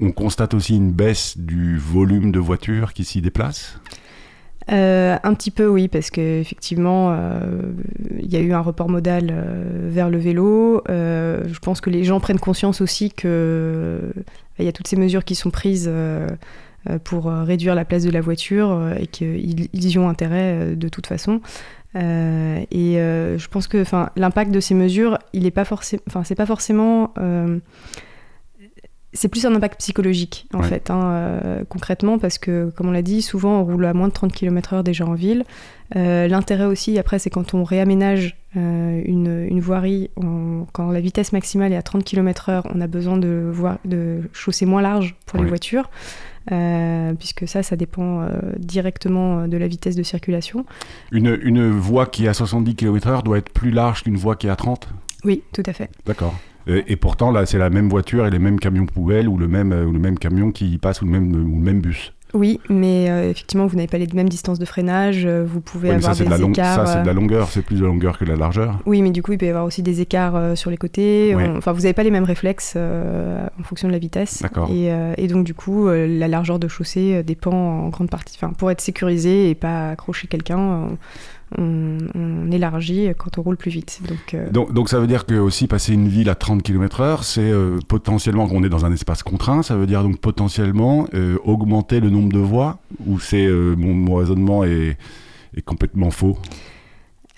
on 0.00 0.12
constate 0.12 0.54
aussi 0.54 0.76
une 0.76 0.92
baisse 0.92 1.38
du 1.38 1.78
volume 1.78 2.32
de 2.32 2.40
voitures 2.40 2.92
qui 2.92 3.04
s'y 3.04 3.20
déplacent? 3.20 3.80
Euh, 4.70 5.16
un 5.22 5.34
petit 5.34 5.50
peu 5.50 5.66
oui, 5.66 5.88
parce 5.88 6.10
qu'effectivement, 6.10 7.12
euh, 7.12 7.40
il 8.18 8.32
y 8.32 8.36
a 8.36 8.40
eu 8.40 8.52
un 8.52 8.60
report 8.60 8.88
modal 8.88 9.30
euh, 9.30 9.88
vers 9.90 10.08
le 10.08 10.18
vélo. 10.18 10.82
je 10.88 11.58
pense 11.60 11.80
que 11.80 11.90
les 11.90 12.04
gens 12.04 12.20
prennent 12.20 12.38
conscience 12.38 12.80
aussi 12.80 13.10
qu'il 13.10 13.30
y 14.58 14.68
a 14.68 14.72
toutes 14.72 14.88
ces 14.88 14.96
mesures 14.96 15.24
qui 15.24 15.34
sont 15.34 15.50
prises 15.50 15.90
pour 17.04 17.26
réduire 17.26 17.74
la 17.74 17.84
place 17.84 18.04
de 18.04 18.10
la 18.10 18.20
voiture 18.20 18.92
et 18.98 19.06
qu'ils 19.06 19.68
y 19.72 19.98
ont 19.98 20.08
intérêt 20.08 20.74
de 20.76 20.88
toute 20.88 21.06
façon. 21.06 21.40
et 21.94 22.94
je 22.96 23.48
pense 23.48 23.68
que 23.68 23.84
l'impact 24.16 24.50
de 24.50 24.60
ces 24.60 24.74
mesures, 24.74 25.18
il 25.32 25.44
n'est 25.44 25.50
pas 25.50 25.64
forcément, 25.64 26.02
c'est 26.24 26.34
pas 26.34 26.46
forcément 26.46 27.12
c'est 29.14 29.28
plus 29.28 29.44
un 29.44 29.54
impact 29.54 29.78
psychologique 29.80 30.46
en 30.54 30.62
fait, 30.62 30.90
hein, 30.90 31.02
euh, 31.04 31.64
concrètement, 31.68 32.18
parce 32.18 32.38
que 32.38 32.70
comme 32.74 32.88
on 32.88 32.92
l'a 32.92 33.02
dit, 33.02 33.20
souvent 33.20 33.60
on 33.60 33.64
roule 33.64 33.84
à 33.84 33.92
moins 33.92 34.08
de 34.08 34.12
30 34.12 34.32
km/h 34.32 34.82
déjà 34.82 35.04
en 35.04 35.14
ville. 35.14 35.44
Euh, 35.96 36.26
l'intérêt 36.28 36.64
aussi, 36.64 36.98
après, 36.98 37.18
c'est 37.18 37.28
quand 37.28 37.52
on 37.52 37.64
réaménage 37.64 38.38
euh, 38.56 39.02
une, 39.04 39.60
voirie, 39.60 40.10
quand 40.72 40.90
la 40.90 41.00
vitesse 41.00 41.32
maximale 41.32 41.72
est 41.72 41.76
à 41.76 41.82
30 41.82 42.04
km/h, 42.04 42.62
on 42.74 42.80
a 42.80 42.86
besoin 42.86 43.18
de, 43.18 43.50
voir, 43.52 43.78
de 43.84 44.22
chausser 44.32 44.64
moins 44.64 44.80
large 44.80 45.14
pour 45.26 45.42
les 45.42 45.46
voitures, 45.46 45.90
puisque 47.18 47.46
ça, 47.46 47.62
ça 47.62 47.76
dépend 47.76 48.26
directement 48.56 49.46
de 49.46 49.56
la 49.58 49.68
vitesse 49.68 49.96
de 49.96 50.02
circulation. 50.02 50.64
Une, 51.10 51.38
une 51.42 51.68
voie 51.68 52.06
qui 52.06 52.24
est 52.24 52.28
à 52.28 52.34
70 52.34 52.74
km/h 52.74 53.22
doit 53.22 53.36
être 53.36 53.52
plus 53.52 53.70
large 53.70 54.04
qu'une 54.04 54.16
voie 54.16 54.36
qui 54.36 54.46
est 54.46 54.50
à 54.50 54.56
30 54.56 54.88
Oui, 55.24 55.42
tout 55.52 55.62
à 55.66 55.74
fait. 55.74 55.90
D'accord. 56.06 56.34
Et, 56.66 56.96
pourtant, 56.96 57.30
là, 57.30 57.46
c'est 57.46 57.58
la 57.58 57.70
même 57.70 57.88
voiture 57.88 58.26
et 58.26 58.30
les 58.30 58.38
mêmes 58.38 58.58
camions 58.60 58.86
poubelles 58.86 59.28
ou 59.28 59.36
le 59.36 59.48
même, 59.48 59.72
ou 59.72 59.92
le 59.92 59.98
même 59.98 60.18
camion 60.18 60.50
qui 60.52 60.78
passe 60.78 61.02
ou 61.02 61.04
le 61.06 61.10
même, 61.10 61.32
ou 61.32 61.58
le 61.58 61.64
même 61.64 61.80
bus. 61.80 62.12
Oui, 62.34 62.60
mais 62.70 63.10
euh, 63.10 63.28
effectivement, 63.28 63.66
vous 63.66 63.76
n'avez 63.76 63.88
pas 63.88 63.98
les 63.98 64.06
mêmes 64.14 64.28
distances 64.30 64.58
de 64.58 64.64
freinage. 64.64 65.24
euh, 65.26 65.44
Vous 65.46 65.60
pouvez 65.60 65.90
avoir 65.90 66.14
ça, 66.14 66.24
des 66.24 66.30
de, 66.30 66.34
la 66.34 66.48
écarts. 66.48 66.74
ça, 66.76 66.86
c'est 66.86 66.96
de 67.00 67.02
euh, 67.02 67.04
la 67.04 67.12
longueur, 67.12 67.48
c'est 67.50 67.60
plus 67.60 67.76
de 67.76 67.82
la 67.82 67.88
longueur 67.88 68.16
que 68.16 68.24
de 68.24 68.30
la 68.30 68.36
largeur. 68.36 68.78
Oui, 68.86 69.02
mais 69.02 69.10
du 69.10 69.22
coup, 69.22 69.32
il 69.32 69.38
peut 69.38 69.44
y 69.44 69.50
avoir 69.50 69.66
aussi 69.66 69.82
des 69.82 70.00
écarts 70.00 70.34
euh, 70.34 70.54
sur 70.54 70.70
les 70.70 70.78
côtés. 70.78 71.34
Ouais. 71.34 71.46
On- 71.46 71.58
Enfin, 71.58 71.72
vous 71.72 71.82
n'avez 71.82 71.92
pas 71.92 72.04
les 72.04 72.10
mêmes 72.10 72.24
réflexes 72.24 72.72
euh, 72.76 73.46
en 73.60 73.62
fonction 73.64 73.86
de 73.86 73.92
la 73.92 73.98
vitesse. 73.98 74.40
D'accord. 74.40 74.70
Et, 74.70 74.90
euh, 74.90 75.12
et 75.18 75.26
donc, 75.28 75.44
du 75.44 75.52
coup, 75.52 75.88
euh, 75.88 76.06
la 76.06 76.26
largeur 76.26 76.58
de 76.58 76.68
chaussée 76.68 77.16
euh, 77.16 77.22
dépend 77.22 77.52
en 77.52 77.88
grande 77.90 78.08
partie. 78.08 78.38
Enfin, 78.42 78.54
pour 78.54 78.70
être 78.70 78.80
sécurisé 78.80 79.50
et 79.50 79.54
pas 79.54 79.90
accrocher 79.90 80.26
quelqu'un, 80.26 80.58
euh, 80.58 80.86
on, 81.58 82.50
élargit 82.50 83.08
quand 83.16 83.38
on 83.38 83.42
roule 83.42 83.56
plus 83.56 83.70
vite. 83.70 84.00
Donc, 84.06 84.34
euh, 84.34 84.50
Donc, 84.50 84.88
ça 84.90 85.00
veut 85.00 85.06
dire 85.06 85.24
que 85.24 85.34
aussi 85.34 85.66
passer 85.66 85.94
une 85.94 86.08
ville 86.08 86.28
à 86.28 86.34
30 86.34 86.62
km/h, 86.62 87.22
c'est 87.22 87.40
euh, 87.40 87.78
potentiellement 87.88 88.46
qu'on 88.46 88.62
est 88.62 88.68
dans 88.68 88.84
un 88.84 88.92
espace 88.92 89.22
contraint, 89.22 89.62
ça 89.62 89.74
veut 89.76 89.86
dire 89.86 90.02
donc 90.02 90.18
potentiellement 90.18 91.06
euh, 91.14 91.38
augmenter 91.44 92.00
le 92.00 92.10
nombre 92.10 92.32
de 92.32 92.38
voies, 92.38 92.78
ou 93.06 93.18
c'est 93.18 93.48
mon, 93.48 94.16
raisonnement 94.16 94.64
est 94.64 94.96
complètement 95.64 96.10
faux? 96.10 96.36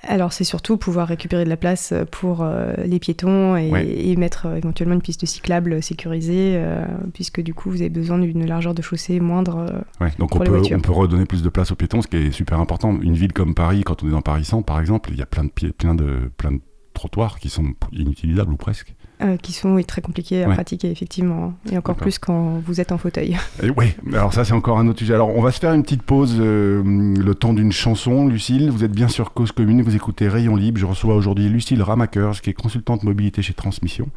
Alors, 0.08 0.32
c'est 0.32 0.44
surtout 0.44 0.76
pouvoir 0.76 1.08
récupérer 1.08 1.44
de 1.44 1.48
la 1.48 1.56
place 1.56 1.92
pour 2.10 2.42
euh, 2.42 2.72
les 2.84 2.98
piétons 2.98 3.56
et, 3.56 3.70
Ouais. 3.70 3.86
et 3.86 4.16
mettre 4.16 4.46
euh, 4.46 4.56
éventuellement 4.56 4.94
une 4.94 5.02
piste 5.02 5.24
cyclable 5.26 5.82
sécurisée, 5.82 6.54
euh, 6.56 6.84
puisque 7.12 7.40
du 7.40 7.54
coup, 7.54 7.70
vous 7.70 7.80
avez 7.80 7.90
besoin 7.90 8.18
d'une 8.18 8.46
largeur 8.46 8.74
de 8.74 8.82
chaussée 8.82 9.20
moindre. 9.20 9.58
euh, 9.58 10.04
Ouais, 10.04 10.12
donc 10.18 10.30
Pour 10.30 10.40
on 10.40 10.44
les 10.44 10.50
peut, 10.50 10.56
voitures. 10.58 10.76
on 10.76 10.80
peut 10.80 10.92
redonner 10.92 11.24
plus 11.26 11.42
de 11.42 11.48
place 11.48 11.70
aux 11.72 11.76
piétons, 11.76 12.02
ce 12.02 12.08
qui 12.08 12.16
est 12.16 12.30
super 12.32 12.60
important. 12.60 12.98
Une 13.00 13.14
ville 13.14 13.32
comme 13.32 13.54
Paris, 13.54 13.82
quand 13.84 14.02
on 14.02 14.08
est 14.08 14.12
dans 14.12 14.22
Paris 14.22 14.44
100 14.44 14.62
par 14.62 14.80
exemple, 14.80 15.10
il 15.12 15.18
y 15.18 15.22
a 15.22 15.26
plein 15.26 15.44
de, 15.44 15.50
plein 15.50 15.94
de, 15.94 16.30
plein 16.36 16.52
de 16.52 16.60
trottoirs 16.94 17.38
qui 17.38 17.48
sont 17.48 17.74
inutilisables 17.92 18.52
ou 18.52 18.56
presque. 18.56 18.94
Euh, 19.22 19.36
qui 19.36 19.52
sont 19.52 19.74
oui, 19.74 19.84
très 19.84 20.02
compliqués 20.02 20.42
à 20.42 20.48
Ouais. 20.48 20.54
pratiquer, 20.54 20.90
effectivement. 20.90 21.54
hein. 21.66 21.70
Et 21.72 21.78
encore 21.78 21.94
plus 21.94 22.18
quand 22.18 22.60
vous 22.66 22.80
êtes 22.80 22.90
en 22.90 22.98
fauteuil. 22.98 23.36
Oui, 23.76 23.94
alors 24.12 24.32
ça 24.34 24.44
c'est 24.44 24.54
encore 24.54 24.78
un 24.78 24.88
autre 24.88 24.98
sujet. 24.98 25.14
Alors 25.14 25.30
on 25.36 25.40
va 25.40 25.52
se 25.52 25.60
faire 25.60 25.72
une 25.72 25.82
petite 25.84 26.02
pause, 26.02 26.36
euh, 26.40 26.82
le 26.84 27.34
temps 27.36 27.54
d'une 27.54 27.70
chanson. 27.70 28.26
Lucille, 28.26 28.70
vous 28.70 28.82
êtes 28.82 28.90
bien 28.92 29.06
sur 29.06 29.32
Cause 29.32 29.52
Commune, 29.52 29.82
vous 29.82 29.94
écoutez 29.94 30.28
Rayon 30.28 30.56
Libre. 30.56 30.78
Je 30.80 30.86
reçois 30.86 31.14
aujourd'hui 31.14 31.48
Lucille 31.48 31.80
Ramakers, 31.80 32.40
qui 32.40 32.50
est 32.50 32.54
consultante 32.54 33.04
mobilité 33.04 33.40
chez 33.40 33.54
Transmission. 33.54 34.08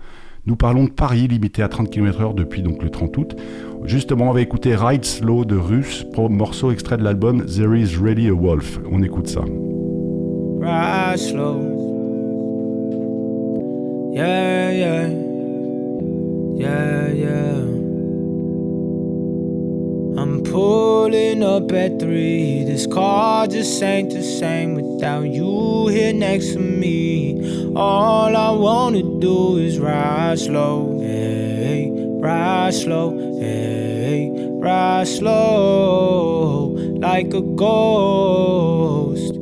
Nous 0.47 0.55
parlons 0.55 0.85
de 0.85 0.89
Paris, 0.89 1.27
limité 1.27 1.61
à 1.61 1.69
30 1.69 1.91
km/h 1.91 2.33
depuis 2.33 2.63
donc 2.63 2.81
le 2.81 2.89
30 2.89 3.15
août. 3.17 3.35
Justement, 3.83 4.29
on 4.29 4.33
va 4.33 4.41
écouter 4.41 4.75
Ride 4.75 5.05
Slow 5.05 5.45
de 5.45 5.55
Russe, 5.57 6.05
morceau 6.17 6.71
extrait 6.71 6.97
de 6.97 7.03
l'album 7.03 7.45
There 7.45 7.79
Is 7.79 7.97
Really 8.01 8.29
a 8.29 8.33
Wolf. 8.33 8.79
On 8.91 9.03
écoute 9.03 9.27
ça. 9.27 9.41
Ride 10.61 11.19
slow. 11.19 11.86
Yeah, 14.17 14.71
yeah. 14.71 15.07
Yeah, 16.55 17.07
yeah. 17.09 17.53
I'm 20.19 20.41
pulling 20.41 21.43
up 21.43 21.71
at 21.71 21.99
three. 21.99 22.63
This 22.63 22.87
car 22.87 23.45
just 23.45 23.83
ain't 23.83 24.09
the 24.09 24.23
same 24.23 24.73
without 24.73 25.27
you 25.27 25.89
here 25.89 26.13
next 26.13 26.53
to 26.53 26.59
me. 26.59 27.71
All 27.75 28.35
I 28.35 28.49
wanna 28.49 29.03
do 29.03 29.57
is 29.57 29.77
ride 29.77 30.39
slow. 30.39 30.99
Hey, 30.99 31.91
ride 32.19 32.73
slow. 32.73 33.11
Hey, 33.39 34.31
ride 34.33 35.07
slow. 35.07 36.69
Like 36.97 37.35
a 37.35 37.41
ghost. 37.41 39.36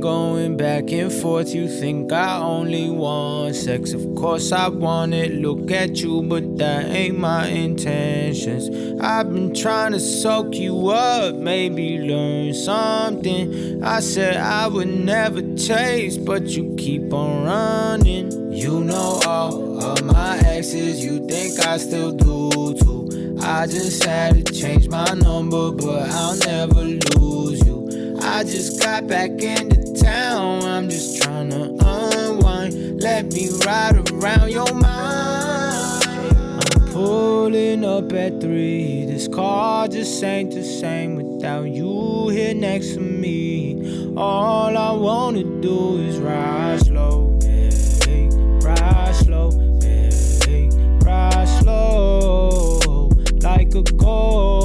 Going 0.00 0.56
back 0.56 0.90
and 0.92 1.12
forth. 1.12 1.54
You 1.54 1.68
think 1.68 2.12
I 2.12 2.38
only 2.38 2.90
want 2.90 3.54
sex? 3.54 3.92
Of 3.92 4.14
course 4.14 4.52
I 4.52 4.68
want 4.68 5.14
it. 5.14 5.32
Look 5.34 5.70
at 5.70 5.96
you, 5.96 6.22
but 6.22 6.58
that 6.58 6.86
ain't 6.86 7.18
my 7.18 7.46
intentions. 7.48 8.68
I've 9.00 9.32
been 9.32 9.54
trying 9.54 9.92
to 9.92 10.00
soak 10.00 10.54
you 10.54 10.88
up, 10.88 11.34
maybe 11.34 11.98
learn 11.98 12.54
something. 12.54 13.82
I 13.82 14.00
said 14.00 14.36
I 14.36 14.66
would 14.68 14.88
never 14.88 15.42
chase, 15.56 16.16
but 16.16 16.44
you 16.44 16.74
keep 16.76 17.12
on 17.12 17.44
running. 17.44 18.52
You 18.52 18.80
know 18.80 19.20
all 19.26 19.82
of 19.82 20.04
my 20.04 20.38
exes, 20.38 21.04
you 21.04 21.26
think 21.26 21.64
I 21.66 21.78
still 21.78 22.12
do 22.12 22.74
too. 22.74 23.38
I 23.40 23.66
just 23.66 24.04
had 24.04 24.46
to 24.46 24.52
change 24.52 24.88
my 24.88 25.14
number, 25.14 25.70
but 25.70 26.10
I'll 26.10 26.36
never 26.38 26.82
lose 26.82 27.64
you. 27.66 28.18
I 28.20 28.44
just 28.44 28.82
got 28.82 29.06
back 29.06 29.30
into 29.30 29.87
town. 30.00 30.62
I'm 30.62 30.88
just 30.88 31.22
trying 31.22 31.50
to 31.50 31.62
unwind. 31.80 33.00
Let 33.00 33.32
me 33.32 33.48
ride 33.64 34.10
around 34.10 34.50
your 34.50 34.72
mind. 34.74 36.04
I'm 36.06 36.92
pulling 36.92 37.84
up 37.84 38.12
at 38.12 38.40
three. 38.40 39.04
This 39.06 39.28
car 39.28 39.88
just 39.88 40.22
ain't 40.22 40.52
the 40.52 40.64
same 40.64 41.16
without 41.16 41.64
you 41.64 42.28
here 42.28 42.54
next 42.54 42.94
to 42.94 43.00
me. 43.00 44.14
All 44.16 44.76
I 44.76 44.92
wanna 44.92 45.44
do 45.60 45.98
is 45.98 46.18
ride 46.18 46.80
slow. 46.80 47.38
Hey, 47.42 48.28
ride 48.62 49.14
slow. 49.14 49.50
Hey, 49.80 50.68
ride 51.04 51.48
slow. 51.60 53.10
Like 53.42 53.74
a 53.74 53.82
ghost. 53.82 54.57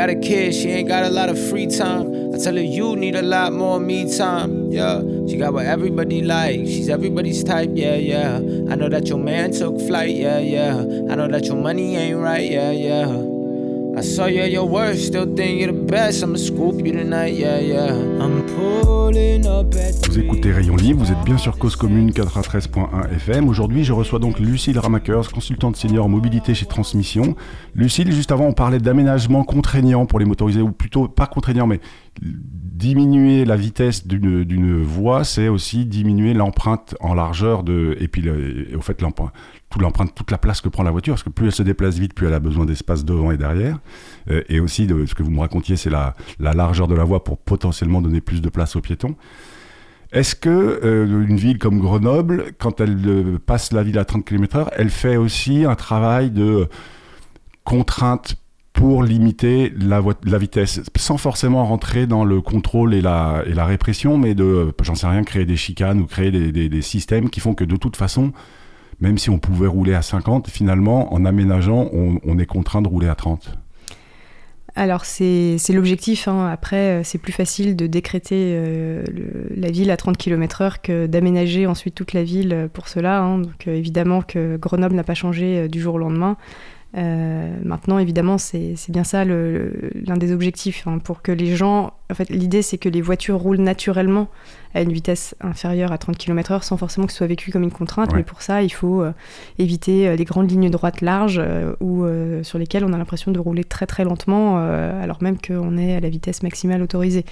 Got 0.00 0.08
a 0.08 0.14
kid, 0.14 0.54
she 0.54 0.70
ain't 0.70 0.88
got 0.88 1.04
a 1.04 1.10
lot 1.10 1.28
of 1.28 1.38
free 1.50 1.66
time. 1.66 2.32
I 2.34 2.38
tell 2.38 2.54
her 2.54 2.62
you 2.62 2.96
need 2.96 3.14
a 3.16 3.20
lot 3.20 3.52
more 3.52 3.78
me 3.78 4.10
time. 4.16 4.72
Yeah, 4.72 5.02
she 5.28 5.36
got 5.36 5.52
what 5.52 5.66
everybody 5.66 6.22
like. 6.22 6.60
She's 6.60 6.88
everybody's 6.88 7.44
type. 7.44 7.68
Yeah, 7.74 7.96
yeah. 7.96 8.36
I 8.36 8.76
know 8.76 8.88
that 8.88 9.08
your 9.08 9.18
man 9.18 9.52
took 9.52 9.78
flight. 9.78 10.16
Yeah, 10.16 10.38
yeah. 10.38 10.78
I 11.10 11.16
know 11.16 11.28
that 11.28 11.44
your 11.44 11.56
money 11.56 11.96
ain't 11.96 12.18
right. 12.18 12.50
Yeah, 12.50 12.70
yeah. 12.70 13.19
I 14.00 14.02
saw 14.02 14.28
you 14.28 14.40
at 14.40 14.50
your 14.50 14.66
worst, 14.66 15.08
still 15.08 15.26
think 15.26 15.60
you're 15.60 15.72
the 15.72 15.78
best. 15.86 16.22
I'ma 16.22 16.38
scoop 16.38 16.80
you 16.86 16.92
tonight. 16.92 17.34
Yeah, 17.38 17.60
yeah. 17.60 17.92
I'm 18.18 18.42
pulling 18.56 19.46
up 19.46 19.74
at 19.74 20.08
Vous 20.08 20.18
écoutez 20.18 20.52
Rayon 20.52 20.76
Libre, 20.76 21.04
vous 21.04 21.12
êtes 21.12 21.22
bien 21.22 21.36
sur 21.36 21.58
Cause 21.58 21.76
Commune 21.76 22.10
93.1 22.10 23.10
FM. 23.14 23.46
Aujourd'hui, 23.50 23.84
je 23.84 23.92
reçois 23.92 24.18
donc 24.18 24.38
Lucille 24.38 24.78
Ramakers, 24.78 25.30
consultante 25.30 25.76
senior 25.76 26.06
en 26.06 26.08
mobilité 26.08 26.54
chez 26.54 26.64
Transmission. 26.64 27.34
Lucille, 27.74 28.10
juste 28.10 28.32
avant, 28.32 28.46
on 28.46 28.54
parlait 28.54 28.78
d'aménagement 28.78 29.44
contraignant 29.44 30.06
pour 30.06 30.18
les 30.18 30.24
motorisés, 30.24 30.62
ou 30.62 30.72
plutôt 30.72 31.06
pas 31.06 31.26
contraignant, 31.26 31.66
mais 31.66 31.80
diminuer 32.22 33.44
la 33.44 33.56
vitesse 33.56 34.06
d'une 34.06 34.44
d'une 34.44 34.82
voie, 34.82 35.24
c'est 35.24 35.48
aussi 35.48 35.84
diminuer 35.84 36.32
l'empreinte 36.32 36.94
en 37.00 37.12
largeur 37.12 37.62
de, 37.64 37.96
et 38.00 38.08
puis 38.08 38.22
le- 38.22 38.72
et 38.72 38.76
au 38.76 38.80
fait 38.80 39.02
toute 39.70 39.82
l'empreinte, 39.82 40.14
toute 40.14 40.30
la 40.32 40.38
place 40.38 40.60
que 40.60 40.68
prend 40.68 40.82
la 40.82 40.90
voiture, 40.90 41.14
parce 41.14 41.22
que 41.22 41.30
plus 41.30 41.46
elle 41.46 41.52
se 41.52 41.62
déplace 41.62 41.96
vite, 41.96 42.12
plus 42.12 42.26
elle 42.26 42.34
a 42.34 42.40
besoin 42.40 42.66
d'espace 42.66 43.04
devant 43.04 43.30
et 43.30 43.36
derrière. 43.36 43.78
Euh, 44.28 44.42
et 44.48 44.58
aussi, 44.58 44.88
ce 44.88 45.14
que 45.14 45.22
vous 45.22 45.30
me 45.30 45.40
racontiez, 45.40 45.76
c'est 45.76 45.90
la, 45.90 46.14
la 46.40 46.52
largeur 46.52 46.88
de 46.88 46.94
la 46.94 47.04
voie 47.04 47.22
pour 47.22 47.38
potentiellement 47.38 48.02
donner 48.02 48.20
plus 48.20 48.42
de 48.42 48.48
place 48.48 48.74
aux 48.74 48.80
piétons. 48.80 49.14
Est-ce 50.12 50.34
que 50.34 50.80
euh, 50.82 51.24
une 51.28 51.36
ville 51.36 51.58
comme 51.58 51.78
Grenoble, 51.78 52.46
quand 52.58 52.80
elle 52.80 52.98
euh, 53.06 53.38
passe 53.38 53.72
la 53.72 53.84
ville 53.84 53.98
à 53.98 54.04
30 54.04 54.24
km/h, 54.24 54.68
elle 54.76 54.90
fait 54.90 55.16
aussi 55.16 55.64
un 55.64 55.76
travail 55.76 56.32
de 56.32 56.68
contrainte 57.62 58.34
pour 58.72 59.04
limiter 59.04 59.72
la, 59.78 60.00
vitesse, 60.38 60.80
sans 60.96 61.16
forcément 61.16 61.64
rentrer 61.64 62.06
dans 62.06 62.24
le 62.24 62.40
contrôle 62.40 62.94
et 62.94 63.02
la, 63.02 63.44
répression, 63.58 64.18
mais 64.18 64.34
de, 64.34 64.72
j'en 64.82 64.94
sais 64.94 65.06
rien, 65.06 65.22
créer 65.22 65.44
des 65.44 65.56
chicanes 65.56 66.00
ou 66.00 66.06
créer 66.06 66.30
des 66.30 66.82
systèmes 66.82 67.30
qui 67.30 67.40
font 67.40 67.54
que 67.54 67.64
de 67.64 67.76
toute 67.76 67.96
façon, 67.96 68.32
même 69.00 69.18
si 69.18 69.30
on 69.30 69.38
pouvait 69.38 69.66
rouler 69.66 69.94
à 69.94 70.02
50, 70.02 70.48
finalement, 70.48 71.12
en 71.14 71.24
aménageant, 71.24 71.88
on, 71.92 72.38
est 72.38 72.46
contraint 72.46 72.82
de 72.82 72.88
rouler 72.88 73.08
à 73.08 73.14
30. 73.14 73.58
Alors 74.76 75.04
c'est 75.04 75.58
l'objectif. 75.70 76.28
hein. 76.28 76.48
Après, 76.48 77.00
euh, 77.00 77.02
c'est 77.02 77.18
plus 77.18 77.32
facile 77.32 77.74
de 77.74 77.86
décréter 77.88 78.52
euh, 78.54 79.02
la 79.56 79.70
ville 79.70 79.90
à 79.90 79.96
30 79.96 80.16
km/h 80.16 80.76
que 80.80 81.06
d'aménager 81.06 81.66
ensuite 81.66 81.94
toute 81.94 82.12
la 82.12 82.22
ville 82.22 82.52
euh, 82.52 82.68
pour 82.68 82.86
cela. 82.88 83.20
hein. 83.20 83.38
Donc 83.40 83.66
évidemment 83.66 84.22
que 84.22 84.56
Grenoble 84.56 84.94
n'a 84.94 85.02
pas 85.02 85.14
changé 85.14 85.68
du 85.68 85.80
jour 85.80 85.94
au 85.94 85.98
lendemain. 85.98 86.36
Maintenant, 86.94 87.98
évidemment, 87.98 88.38
c'est 88.38 88.74
bien 88.88 89.04
ça 89.04 89.24
l'un 89.24 90.16
des 90.16 90.32
objectifs, 90.32 90.86
hein, 90.86 90.98
pour 90.98 91.22
que 91.22 91.32
les 91.32 91.54
gens... 91.56 91.92
En 92.10 92.14
fait, 92.14 92.28
l'idée, 92.28 92.62
c'est 92.62 92.78
que 92.78 92.88
les 92.88 93.00
voitures 93.00 93.38
roulent 93.38 93.60
naturellement 93.60 94.28
à 94.74 94.82
une 94.82 94.92
vitesse 94.92 95.36
inférieure 95.40 95.92
à 95.92 95.98
30 95.98 96.16
km/h 96.16 96.62
sans 96.62 96.76
forcément 96.76 97.06
que 97.06 97.12
ce 97.12 97.18
soit 97.18 97.28
vécu 97.28 97.52
comme 97.52 97.62
une 97.62 97.70
contrainte. 97.70 98.12
Mais 98.14 98.24
pour 98.24 98.42
ça, 98.42 98.62
il 98.62 98.70
faut 98.70 99.04
éviter 99.58 100.16
les 100.16 100.24
grandes 100.24 100.50
lignes 100.50 100.70
droites 100.70 101.00
larges 101.00 101.40
ou 101.80 102.04
sur 102.42 102.58
lesquelles 102.58 102.84
on 102.84 102.92
a 102.92 102.98
l'impression 102.98 103.30
de 103.30 103.38
rouler 103.38 103.62
très 103.62 103.86
très 103.86 104.02
lentement, 104.02 104.58
alors 104.58 105.18
même 105.22 105.38
qu'on 105.38 105.78
est 105.78 105.94
à 105.96 106.00
la 106.00 106.08
vitesse 106.08 106.42
maximale 106.42 106.82
autorisée. 106.82 107.24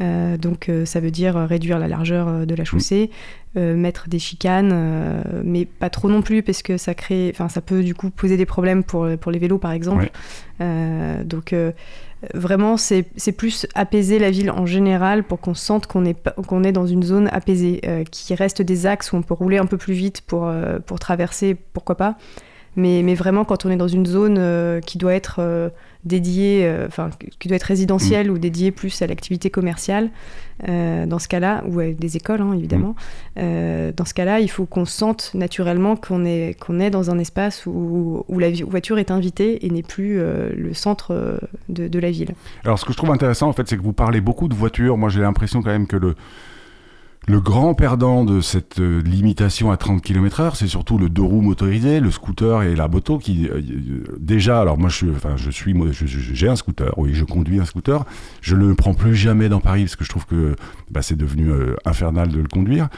Euh, 0.00 0.36
donc 0.36 0.68
euh, 0.68 0.84
ça 0.84 0.98
veut 1.00 1.10
dire 1.10 1.36
réduire 1.36 1.78
la 1.78 1.86
largeur 1.86 2.26
euh, 2.28 2.44
de 2.46 2.54
la 2.54 2.64
chaussée, 2.64 3.10
mettre 3.56 4.08
des 4.08 4.18
chicanes, 4.18 5.22
mais 5.44 5.64
pas 5.64 5.88
trop 5.88 6.08
non 6.08 6.22
plus 6.22 6.42
parce 6.42 6.60
que 6.60 6.76
ça 6.76 6.92
crée, 6.92 7.30
enfin 7.32 7.48
ça 7.48 7.60
peut 7.60 7.84
du 7.84 7.94
coup 7.94 8.10
poser 8.10 8.36
des 8.36 8.46
problèmes 8.46 8.82
pour, 8.82 9.06
pour 9.20 9.30
les 9.30 9.38
vélos 9.38 9.58
par 9.58 9.70
exemple. 9.70 10.10
donc 10.58 11.54
vraiment 12.34 12.76
c'est 12.76 13.04
plus 13.36 13.68
apaiser 13.76 14.18
la 14.18 14.32
ville 14.32 14.50
en 14.50 14.66
général 14.66 15.22
pour 15.22 15.38
qu'on 15.38 15.54
sente 15.54 15.86
qu'on 15.86 16.04
est, 16.04 16.18
qu'on 16.48 16.64
est 16.64 16.72
dans 16.72 16.88
une 16.88 17.04
zone 17.04 17.28
apaisée, 17.30 17.80
qui 18.10 18.34
reste 18.34 18.60
des 18.60 18.86
axes 18.86 19.12
où 19.12 19.16
on 19.18 19.22
peut 19.22 19.34
rouler 19.34 19.58
un 19.58 19.66
peu 19.66 19.76
plus 19.76 19.94
vite 19.94 20.22
pour, 20.22 20.52
pour 20.84 20.98
traverser, 20.98 21.56
pourquoi 21.72 21.96
pas. 21.96 22.16
Mais, 22.74 23.02
mais, 23.04 23.14
vraiment, 23.14 23.44
quand 23.44 23.66
on 23.66 23.70
est 23.70 23.76
dans 23.76 23.86
une 23.86 24.04
zone 24.04 24.80
qui 24.84 24.98
doit 24.98 25.14
être 25.14 25.70
dédié, 26.04 26.64
euh, 26.64 26.86
enfin, 26.86 27.10
qui 27.38 27.48
doit 27.48 27.56
être 27.56 27.64
résidentiel 27.64 28.28
mm. 28.28 28.34
ou 28.34 28.38
dédié 28.38 28.70
plus 28.70 29.02
à 29.02 29.06
l'activité 29.06 29.50
commerciale, 29.50 30.10
euh, 30.68 31.06
dans 31.06 31.18
ce 31.18 31.28
cas-là, 31.28 31.64
ou 31.66 31.80
à 31.80 31.88
des 31.88 32.16
écoles, 32.16 32.40
hein, 32.40 32.52
évidemment, 32.54 32.90
mm. 32.90 33.38
euh, 33.38 33.92
dans 33.96 34.04
ce 34.04 34.14
cas-là, 34.14 34.40
il 34.40 34.50
faut 34.50 34.66
qu'on 34.66 34.84
sente 34.84 35.32
naturellement 35.34 35.96
qu'on 35.96 36.24
est, 36.24 36.58
qu'on 36.60 36.80
est 36.80 36.90
dans 36.90 37.10
un 37.10 37.18
espace 37.18 37.66
où, 37.66 38.24
où 38.28 38.38
la 38.38 38.50
voiture 38.50 38.98
est 38.98 39.10
invitée 39.10 39.66
et 39.66 39.70
n'est 39.70 39.82
plus 39.82 40.16
le 40.16 40.74
centre 40.74 41.40
de, 41.68 41.88
de 41.88 41.98
la 41.98 42.10
ville. 42.10 42.34
Alors, 42.64 42.78
ce 42.78 42.84
que 42.84 42.92
je 42.92 42.96
trouve 42.96 43.10
intéressant, 43.10 43.48
en 43.48 43.52
fait, 43.52 43.68
c'est 43.68 43.76
que 43.76 43.82
vous 43.82 43.92
parlez 43.92 44.20
beaucoup 44.20 44.48
de 44.48 44.54
voitures. 44.54 44.96
Moi, 44.96 45.08
j'ai 45.08 45.20
l'impression 45.20 45.62
quand 45.62 45.70
même 45.70 45.86
que 45.86 45.96
le 45.96 46.14
le 47.26 47.40
grand 47.40 47.74
perdant 47.74 48.24
de 48.24 48.40
cette 48.40 48.80
euh, 48.80 49.00
limitation 49.00 49.70
à 49.70 49.78
30 49.78 50.02
km/h, 50.02 50.56
c'est 50.56 50.66
surtout 50.66 50.98
le 50.98 51.08
deux 51.08 51.22
roues 51.22 51.40
motorisé, 51.40 52.00
le 52.00 52.10
scooter 52.10 52.62
et 52.62 52.76
la 52.76 52.86
moto 52.86 53.18
qui 53.18 53.48
euh, 53.48 53.62
déjà. 54.18 54.60
Alors 54.60 54.76
moi, 54.76 54.90
je 54.90 54.96
suis, 54.96 55.10
enfin, 55.10 55.36
je 55.36 55.50
suis, 55.50 55.74
j'ai 56.34 56.48
un 56.48 56.56
scooter. 56.56 56.92
Oui, 56.98 57.14
je 57.14 57.24
conduis 57.24 57.60
un 57.60 57.64
scooter. 57.64 58.04
Je 58.42 58.56
ne 58.56 58.66
le 58.66 58.74
prends 58.74 58.92
plus 58.92 59.14
jamais 59.14 59.48
dans 59.48 59.60
Paris 59.60 59.84
parce 59.84 59.96
que 59.96 60.04
je 60.04 60.10
trouve 60.10 60.26
que 60.26 60.54
bah, 60.90 61.00
c'est 61.00 61.16
devenu 61.16 61.48
euh, 61.48 61.76
infernal 61.86 62.28
de 62.28 62.40
le 62.40 62.48
conduire. 62.48 62.88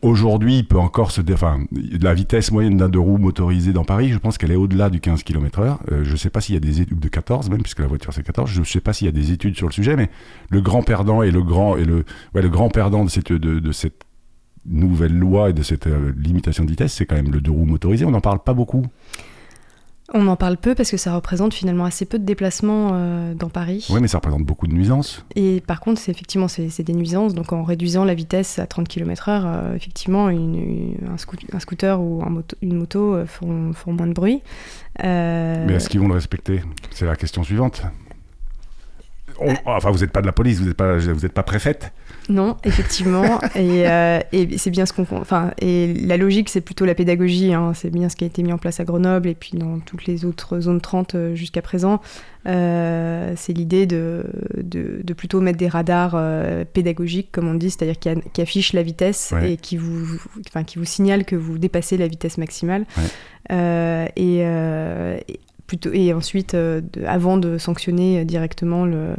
Aujourd'hui, 0.00 0.58
il 0.58 0.64
peut 0.66 0.78
encore 0.78 1.10
se. 1.10 1.20
Enfin, 1.32 1.58
la 1.72 2.14
vitesse 2.14 2.52
moyenne 2.52 2.76
d'un 2.76 2.88
deux 2.88 3.00
roues 3.00 3.18
motorisé 3.18 3.72
dans 3.72 3.84
Paris, 3.84 4.10
je 4.10 4.18
pense 4.18 4.38
qu'elle 4.38 4.52
est 4.52 4.56
au-delà 4.56 4.90
du 4.90 5.00
15 5.00 5.24
km/h. 5.24 5.78
Euh, 5.90 6.04
je 6.04 6.12
ne 6.12 6.16
sais 6.16 6.30
pas 6.30 6.40
s'il 6.40 6.54
y 6.54 6.56
a 6.56 6.60
des 6.60 6.80
études 6.80 7.00
de 7.00 7.08
14, 7.08 7.50
même, 7.50 7.62
puisque 7.62 7.80
la 7.80 7.88
voiture 7.88 8.12
c'est 8.12 8.22
14. 8.22 8.48
Je 8.48 8.60
ne 8.60 8.64
sais 8.64 8.80
pas 8.80 8.92
s'il 8.92 9.06
y 9.06 9.08
a 9.08 9.12
des 9.12 9.32
études 9.32 9.56
sur 9.56 9.66
le 9.66 9.72
sujet, 9.72 9.96
mais 9.96 10.08
le 10.50 10.60
grand 10.60 10.82
perdant 10.82 11.22
et 11.22 11.32
le 11.32 11.42
grand, 11.42 11.76
et 11.76 11.84
le, 11.84 12.04
ouais, 12.32 12.42
le 12.42 12.48
grand 12.48 12.68
perdant 12.68 13.04
de 13.04 13.10
cette, 13.10 13.32
de, 13.32 13.72
cette 13.72 14.04
nouvelle 14.66 15.18
loi 15.18 15.50
et 15.50 15.52
de 15.52 15.62
cette 15.62 15.88
euh, 15.88 16.12
limitation 16.16 16.64
de 16.64 16.70
vitesse, 16.70 16.92
c'est 16.92 17.06
quand 17.06 17.16
même 17.16 17.32
le 17.32 17.40
deux 17.40 17.50
roues 17.50 17.64
motorisé. 17.64 18.04
On 18.04 18.12
n'en 18.12 18.20
parle 18.20 18.38
pas 18.38 18.54
beaucoup. 18.54 18.84
On 20.14 20.26
en 20.26 20.36
parle 20.36 20.56
peu 20.56 20.74
parce 20.74 20.90
que 20.90 20.96
ça 20.96 21.14
représente 21.14 21.52
finalement 21.52 21.84
assez 21.84 22.06
peu 22.06 22.18
de 22.18 22.24
déplacements 22.24 22.92
euh, 22.94 23.34
dans 23.34 23.50
Paris. 23.50 23.86
Oui, 23.90 24.00
mais 24.00 24.08
ça 24.08 24.16
représente 24.16 24.42
beaucoup 24.42 24.66
de 24.66 24.72
nuisances. 24.72 25.26
Et 25.36 25.60
par 25.60 25.80
contre, 25.80 26.00
c'est 26.00 26.10
effectivement 26.10 26.48
c'est 26.48 26.82
des 26.82 26.94
nuisances. 26.94 27.34
Donc 27.34 27.52
en 27.52 27.62
réduisant 27.62 28.06
la 28.06 28.14
vitesse 28.14 28.58
à 28.58 28.66
30 28.66 28.88
km/h, 28.88 29.42
euh, 29.44 29.74
effectivement, 29.74 30.28
un, 30.28 31.58
scooter 31.58 32.00
ou 32.00 32.24
une 32.62 32.78
moto 32.78 33.16
euh, 33.16 33.26
font, 33.26 33.74
moins 33.92 34.06
de 34.06 34.14
bruit. 34.14 34.40
Mais 35.02 35.74
est-ce 35.74 35.90
qu'ils 35.90 36.00
vont 36.00 36.08
le 36.08 36.14
respecter? 36.14 36.62
C'est 36.90 37.04
la 37.04 37.16
question 37.16 37.44
suivante. 37.44 37.82
enfin, 39.66 39.90
vous 39.90 39.98
n'êtes 39.98 40.12
pas 40.12 40.22
de 40.22 40.26
la 40.26 40.32
police, 40.32 40.58
vous 40.58 40.68
n'êtes 40.68 40.76
pas, 40.76 40.96
vous 40.96 41.28
pas 41.28 41.42
préfète. 41.42 41.92
Non, 42.28 42.56
effectivement. 42.64 43.40
Euh, 43.58 44.20
et, 44.32 44.56
c'est 44.58 44.70
bien 44.70 44.86
ce 44.86 44.92
qu'on. 44.92 45.06
Enfin, 45.12 45.52
et 45.60 45.92
la 45.94 46.16
logique, 46.16 46.48
c'est 46.48 46.60
plutôt 46.60 46.84
la 46.84 46.94
pédagogie. 46.94 47.52
Hein. 47.52 47.72
C'est 47.74 47.90
bien 47.90 48.08
ce 48.08 48.16
qui 48.16 48.24
a 48.24 48.26
été 48.26 48.42
mis 48.42 48.52
en 48.52 48.58
place 48.58 48.78
à 48.80 48.84
Grenoble 48.84 49.28
et 49.28 49.34
puis 49.34 49.52
dans 49.54 49.78
toutes 49.80 50.06
les 50.06 50.24
autres 50.24 50.60
zones 50.60 50.80
30 50.80 51.14
euh, 51.14 51.34
jusqu'à 51.34 51.62
présent. 51.62 52.00
Euh, 52.46 53.32
c'est 53.36 53.52
l'idée 53.52 53.86
de, 53.86 54.24
de, 54.56 55.12
plutôt 55.12 55.40
mettre 55.40 55.58
des 55.58 55.68
radars 55.68 56.20
pédagogiques, 56.72 57.30
comme 57.32 57.48
on 57.48 57.54
dit, 57.54 57.70
c'est-à-dire 57.70 57.98
qui, 57.98 58.40
affichent 58.40 58.72
la 58.72 58.82
vitesse 58.82 59.34
et 59.42 59.56
qui 59.56 59.76
vous, 59.76 60.20
enfin, 60.48 60.64
qui 60.64 60.78
vous 60.78 60.84
signalent 60.84 61.24
que 61.24 61.36
vous 61.36 61.58
dépassez 61.58 61.96
la 61.96 62.06
vitesse 62.06 62.38
maximale. 62.38 62.86
et, 63.50 64.38
et 64.38 65.40
ensuite, 66.14 66.54
euh, 66.54 66.80
avant 67.06 67.36
de 67.36 67.58
sanctionner 67.58 68.24
directement 68.24 68.84
le. 68.84 69.14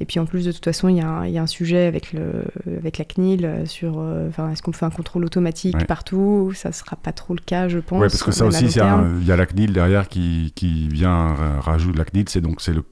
Et 0.00 0.04
puis 0.04 0.18
en 0.18 0.26
plus, 0.26 0.44
de 0.44 0.52
toute 0.52 0.64
façon, 0.64 0.88
il 0.88 0.96
y, 0.96 1.00
a 1.00 1.42
un 1.42 1.46
sujet 1.46 1.86
avec, 1.86 2.12
le, 2.12 2.44
avec 2.78 2.98
la 2.98 3.04
CNIL 3.04 3.62
sur. 3.66 3.98
Euh, 3.98 4.28
enfin, 4.28 4.50
est-ce 4.50 4.62
qu'on 4.62 4.72
fait 4.72 4.86
un 4.86 4.90
contrôle 4.90 5.24
automatique 5.24 5.86
partout? 5.86 6.52
Ça 6.54 6.70
ne 6.70 6.74
sera 6.74 6.96
pas 6.96 7.12
trop 7.12 7.34
le 7.34 7.40
cas, 7.44 7.68
je 7.68 7.78
pense. 7.78 8.00
Oui, 8.00 8.08
parce 8.08 8.22
que 8.22 8.32
ça 8.32 8.46
aussi, 8.46 8.64
il 8.64 9.26
y 9.26 9.32
a 9.32 9.36
la 9.36 9.46
CNIL 9.46 9.72
derrière 9.72 10.08
qui, 10.08 10.52
qui 10.54 10.88
vient 10.88 11.34
rajouter 11.60 11.98
la 11.98 12.04
CNIL, 12.04 12.28
c'est 12.28 12.40
donc 12.40 12.60
c'est 12.60 12.74
le 12.74 12.84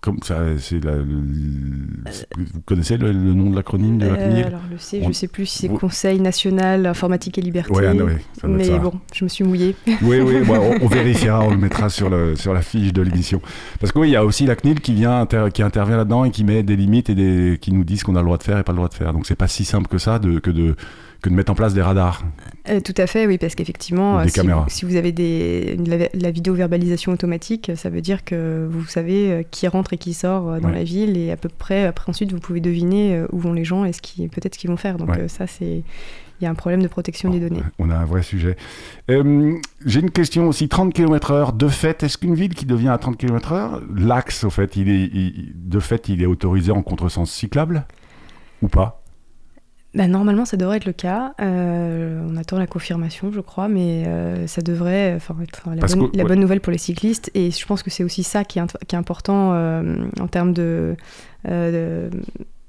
comme 0.00 0.18
ça, 0.22 0.38
c'est 0.58 0.78
vous 0.84 2.60
connaissez 2.64 2.96
le, 2.96 3.12
nom 3.12 3.50
de 3.50 3.56
l'acronyme 3.56 3.98
de 3.98 4.06
la 4.06 4.16
CNIL 4.16 4.44
Alors 4.44 4.60
le 4.70 4.78
C, 4.78 5.00
je 5.02 5.08
ne 5.08 5.12
sais 5.12 5.26
plus 5.26 5.46
si 5.46 5.58
c'est 5.58 5.68
Conseil 5.68 6.20
national 6.20 6.86
informatique 6.86 7.36
et 7.38 7.40
liberté. 7.40 7.72
Ouais, 7.72 7.86
ah 7.86 8.46
mais 8.46 8.78
bon, 8.78 8.92
je 9.12 9.24
me 9.24 9.28
suis 9.28 9.42
mouillé. 9.42 9.74
Oui, 10.02 10.20
oui, 10.20 10.36
on, 10.82 10.86
vérifiera, 10.86 11.40
on 11.40 11.50
le 11.50 11.56
mettra 11.56 11.88
sur, 11.88 12.10
le, 12.10 12.36
sur 12.36 12.54
la 12.54 12.62
fiche 12.62 12.92
de 12.92 13.02
l'émission. 13.02 13.42
Parce 13.80 13.92
qu'il 13.92 14.00
oui, 14.00 14.08
il 14.10 14.12
y 14.12 14.16
a 14.16 14.24
aussi 14.24 14.46
la 14.46 14.54
CNIL 14.54 14.80
qui, 14.80 14.94
vient 14.94 15.26
qui 15.52 15.62
intervient 15.62 15.96
là-dedans 15.96 16.24
et 16.24 16.30
qui 16.30 16.44
met 16.44 16.62
des 16.62 16.76
limites 16.76 17.10
et 17.10 17.16
des, 17.16 17.58
qui 17.60 17.72
nous 17.72 17.84
dit 17.84 17.98
ce 17.98 18.04
qu'on 18.04 18.14
a 18.14 18.20
le 18.20 18.24
droit 18.24 18.38
de 18.38 18.44
faire 18.44 18.58
et 18.58 18.62
pas 18.62 18.72
le 18.72 18.76
droit 18.76 18.88
de 18.88 18.94
faire. 18.94 19.12
Donc 19.12 19.26
c'est 19.26 19.36
pas 19.36 19.48
si 19.48 19.64
simple 19.64 19.88
que 19.88 19.98
ça 19.98 20.20
de, 20.20 20.38
que 20.38 20.50
de 20.50 20.76
que 21.20 21.28
de 21.28 21.34
mettre 21.34 21.50
en 21.50 21.54
place 21.54 21.74
des 21.74 21.82
radars. 21.82 22.22
Euh, 22.68 22.80
tout 22.80 22.94
à 22.96 23.06
fait, 23.06 23.26
oui, 23.26 23.38
parce 23.38 23.54
qu'effectivement, 23.54 24.22
si, 24.28 24.40
si, 24.68 24.84
vous 24.84 24.96
avez 24.96 25.12
des, 25.12 25.76
la, 26.14 26.30
vidéo-verbalisation 26.30 27.12
automatique, 27.12 27.72
ça 27.74 27.90
veut 27.90 28.00
dire 28.00 28.24
que 28.24 28.68
vous 28.70 28.84
savez 28.86 29.32
euh, 29.32 29.42
qui 29.50 29.66
rentre 29.66 29.94
et 29.94 29.98
qui 29.98 30.14
sort 30.14 30.48
euh, 30.48 30.60
dans 30.60 30.68
la 30.68 30.84
ville, 30.84 31.16
et 31.16 31.30
à 31.30 31.36
peu 31.36 31.48
près, 31.48 31.86
après 31.86 32.10
ensuite, 32.10 32.32
vous 32.32 32.40
pouvez 32.40 32.60
deviner 32.60 33.24
où 33.32 33.38
vont 33.38 33.52
les 33.52 33.64
gens 33.64 33.84
et 33.84 33.92
ce 33.92 34.00
qui, 34.00 34.28
peut-être 34.28 34.54
ce 34.54 34.60
qu'ils 34.60 34.70
vont 34.70 34.76
faire. 34.76 34.96
Donc 34.96 35.10
ça, 35.28 35.46
c'est... 35.46 35.82
Il 36.40 36.44
y 36.44 36.46
a 36.46 36.50
un 36.50 36.54
problème 36.54 36.84
de 36.84 36.86
protection 36.86 37.30
des 37.30 37.40
données. 37.40 37.64
On 37.80 37.90
a 37.90 37.96
un 37.96 38.04
vrai 38.04 38.22
sujet. 38.22 38.56
J'ai 39.08 40.00
une 40.00 40.10
question 40.12 40.46
aussi. 40.46 40.68
30 40.68 40.94
km/h, 40.94 41.56
de 41.56 41.66
fait, 41.66 42.04
est-ce 42.04 42.16
qu'une 42.16 42.36
ville 42.36 42.54
qui 42.54 42.64
devient 42.64 42.90
à 42.90 42.98
30 42.98 43.16
km/h, 43.16 43.80
l'axe, 43.96 44.44
au 44.44 44.50
fait, 44.50 44.76
il 44.76 44.88
est, 44.88 45.10
de 45.52 45.80
fait, 45.80 46.08
il 46.08 46.22
est 46.22 46.26
autorisé 46.26 46.70
en 46.70 46.82
contresens 46.82 47.28
cyclable 47.28 47.86
ou 48.62 48.68
pas? 48.68 48.97
Bah, 49.94 50.06
normalement, 50.06 50.44
ça 50.44 50.56
devrait 50.56 50.76
être 50.76 50.84
le 50.84 50.92
cas. 50.92 51.34
Euh, 51.40 52.22
on 52.28 52.36
attend 52.36 52.58
la 52.58 52.66
confirmation, 52.66 53.32
je 53.32 53.40
crois, 53.40 53.68
mais 53.68 54.04
euh, 54.06 54.46
ça 54.46 54.60
devrait 54.60 55.18
être 55.42 55.64
la, 56.14 56.24
bonne, 56.24 56.40
nouvelle 56.40 56.60
pour 56.60 56.72
les 56.72 56.78
cyclistes. 56.78 57.30
Et 57.34 57.50
je 57.50 57.66
pense 57.66 57.82
que 57.82 57.90
c'est 57.90 58.04
aussi 58.04 58.22
ça 58.22 58.44
qui 58.44 58.58
est, 58.58 58.86
qui 58.86 58.94
est 58.94 58.98
important 58.98 59.52
euh, 59.54 59.96
en 60.20 60.26
termes 60.26 60.52
de, 60.52 60.94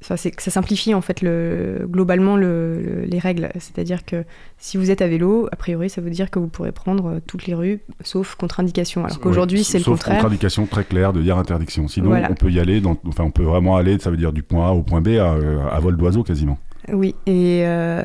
ça 0.01 0.15
simplifie 0.15 0.93
en 0.93 1.01
fait 1.01 1.21
le, 1.21 1.85
globalement 1.89 2.37
les 2.37 3.19
règles. 3.19 3.49
C'est-à-dire 3.59 4.05
que 4.05 4.23
si 4.57 4.77
vous 4.77 4.89
êtes 4.89 5.01
à 5.01 5.07
vélo, 5.09 5.49
a 5.51 5.57
priori, 5.57 5.89
ça 5.89 5.99
veut 5.99 6.11
dire 6.11 6.31
que 6.31 6.39
vous 6.39 6.47
pourrez 6.47 6.71
prendre 6.71 7.19
toutes 7.27 7.47
les 7.47 7.53
rues, 7.53 7.81
sauf 8.01 8.35
contre-indication. 8.35 9.03
Alors 9.03 9.19
qu'aujourd'hui, 9.19 9.65
c'est 9.65 9.79
le 9.79 9.83
contraire. 9.83 10.13
Sauf 10.13 10.21
contre-indication 10.21 10.65
très 10.67 10.85
claire 10.85 11.11
de 11.11 11.21
dire 11.21 11.37
interdiction. 11.37 11.89
Sinon, 11.89 12.13
on 12.29 12.33
peut 12.33 12.49
y 12.49 12.61
aller, 12.61 12.81
enfin, 13.05 13.25
on 13.25 13.31
peut 13.31 13.43
vraiment 13.43 13.75
aller, 13.75 13.99
ça 13.99 14.09
veut 14.09 14.15
dire 14.15 14.31
du 14.31 14.41
point 14.41 14.69
A 14.69 14.71
au 14.71 14.83
point 14.83 15.01
B 15.01 15.09
à 15.17 15.79
vol 15.81 15.97
d'oiseau 15.97 16.23
quasiment. 16.23 16.57
Oui, 16.93 17.15
et 17.25 17.61
euh, 17.65 18.03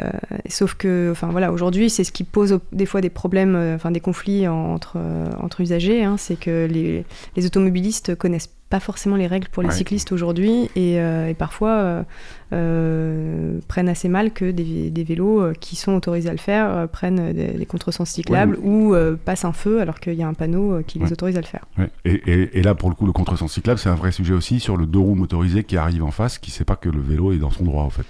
sauf 0.49 0.75
que, 0.75 1.11
enfin 1.13 1.29
voilà, 1.29 1.53
aujourd'hui, 1.53 1.91
c'est 1.91 2.05
ce 2.05 2.13
qui 2.13 2.25
pose 2.25 2.59
des 2.73 2.87
fois 2.87 3.01
des 3.01 3.11
problèmes, 3.11 3.55
euh, 3.57 3.75
enfin 3.77 3.91
des 3.91 4.01
conflits 4.01 4.47
entre, 4.49 4.95
euh, 4.97 5.27
entre 5.41 5.61
usagers, 5.61 6.05
hein, 6.05 6.17
c'est 6.17 6.37
que 6.37 6.67
les, 6.71 7.05
les, 7.37 7.47
automobilistes 7.47 8.15
connaissent 8.15 8.51
pas 8.71 8.81
forcément 8.81 9.17
les 9.17 9.27
règles 9.27 9.49
pour 9.49 9.63
les 9.63 9.71
cyclistes 9.71 10.11
aujourd'hui 10.11 10.69
et, 10.75 10.95
et, 10.95 11.35
parfois 11.39 12.05
prennent 12.51 13.89
assez 13.89 14.09
mal 14.09 14.33
que 14.33 14.51
des, 14.51 14.91
des, 14.91 15.05
vélos 15.05 15.53
qui 15.61 15.77
sont 15.77 15.93
autorisés 15.93 16.29
à 16.29 16.33
le 16.33 16.39
faire 16.39 16.89
prennent 16.89 17.33
des, 17.33 17.67
contresens 17.67 18.09
cyclables 18.09 18.57
ou 18.65 18.97
passent 19.25 19.45
un 19.45 19.53
feu 19.53 19.81
alors 19.81 20.01
qu'il 20.01 20.15
y 20.15 20.25
a 20.25 20.27
un 20.27 20.35
panneau 20.35 20.81
qui 20.89 20.99
les 20.99 21.13
autorise 21.13 21.37
à 21.37 21.41
le 21.41 21.47
faire. 21.47 21.67
Et, 22.05 22.15
et, 22.27 22.59
et, 22.59 22.63
là, 22.63 22.75
pour 22.75 22.89
le 22.89 22.97
coup, 22.97 23.07
le 23.07 23.13
contresens 23.13 23.53
cyclable, 23.53 23.79
c'est 23.79 23.91
un 23.91 23.95
vrai 23.95 24.11
sujet 24.11 24.35
aussi 24.35 24.59
sur 24.59 24.77
le 24.77 24.87
deux 24.87 24.99
roues 24.99 25.15
motorisé 25.15 25.63
qui 25.63 25.77
arrive 25.77 26.03
en 26.03 26.11
face, 26.11 26.39
qui 26.39 26.51
sait 26.51 26.65
pas 26.65 26.77
que 26.77 26.89
le 26.89 27.01
vélo 27.01 27.33
est 27.33 27.39
dans 27.39 27.51
son 27.51 27.65
droit 27.65 27.85
en 27.85 27.91
fait. 27.91 28.07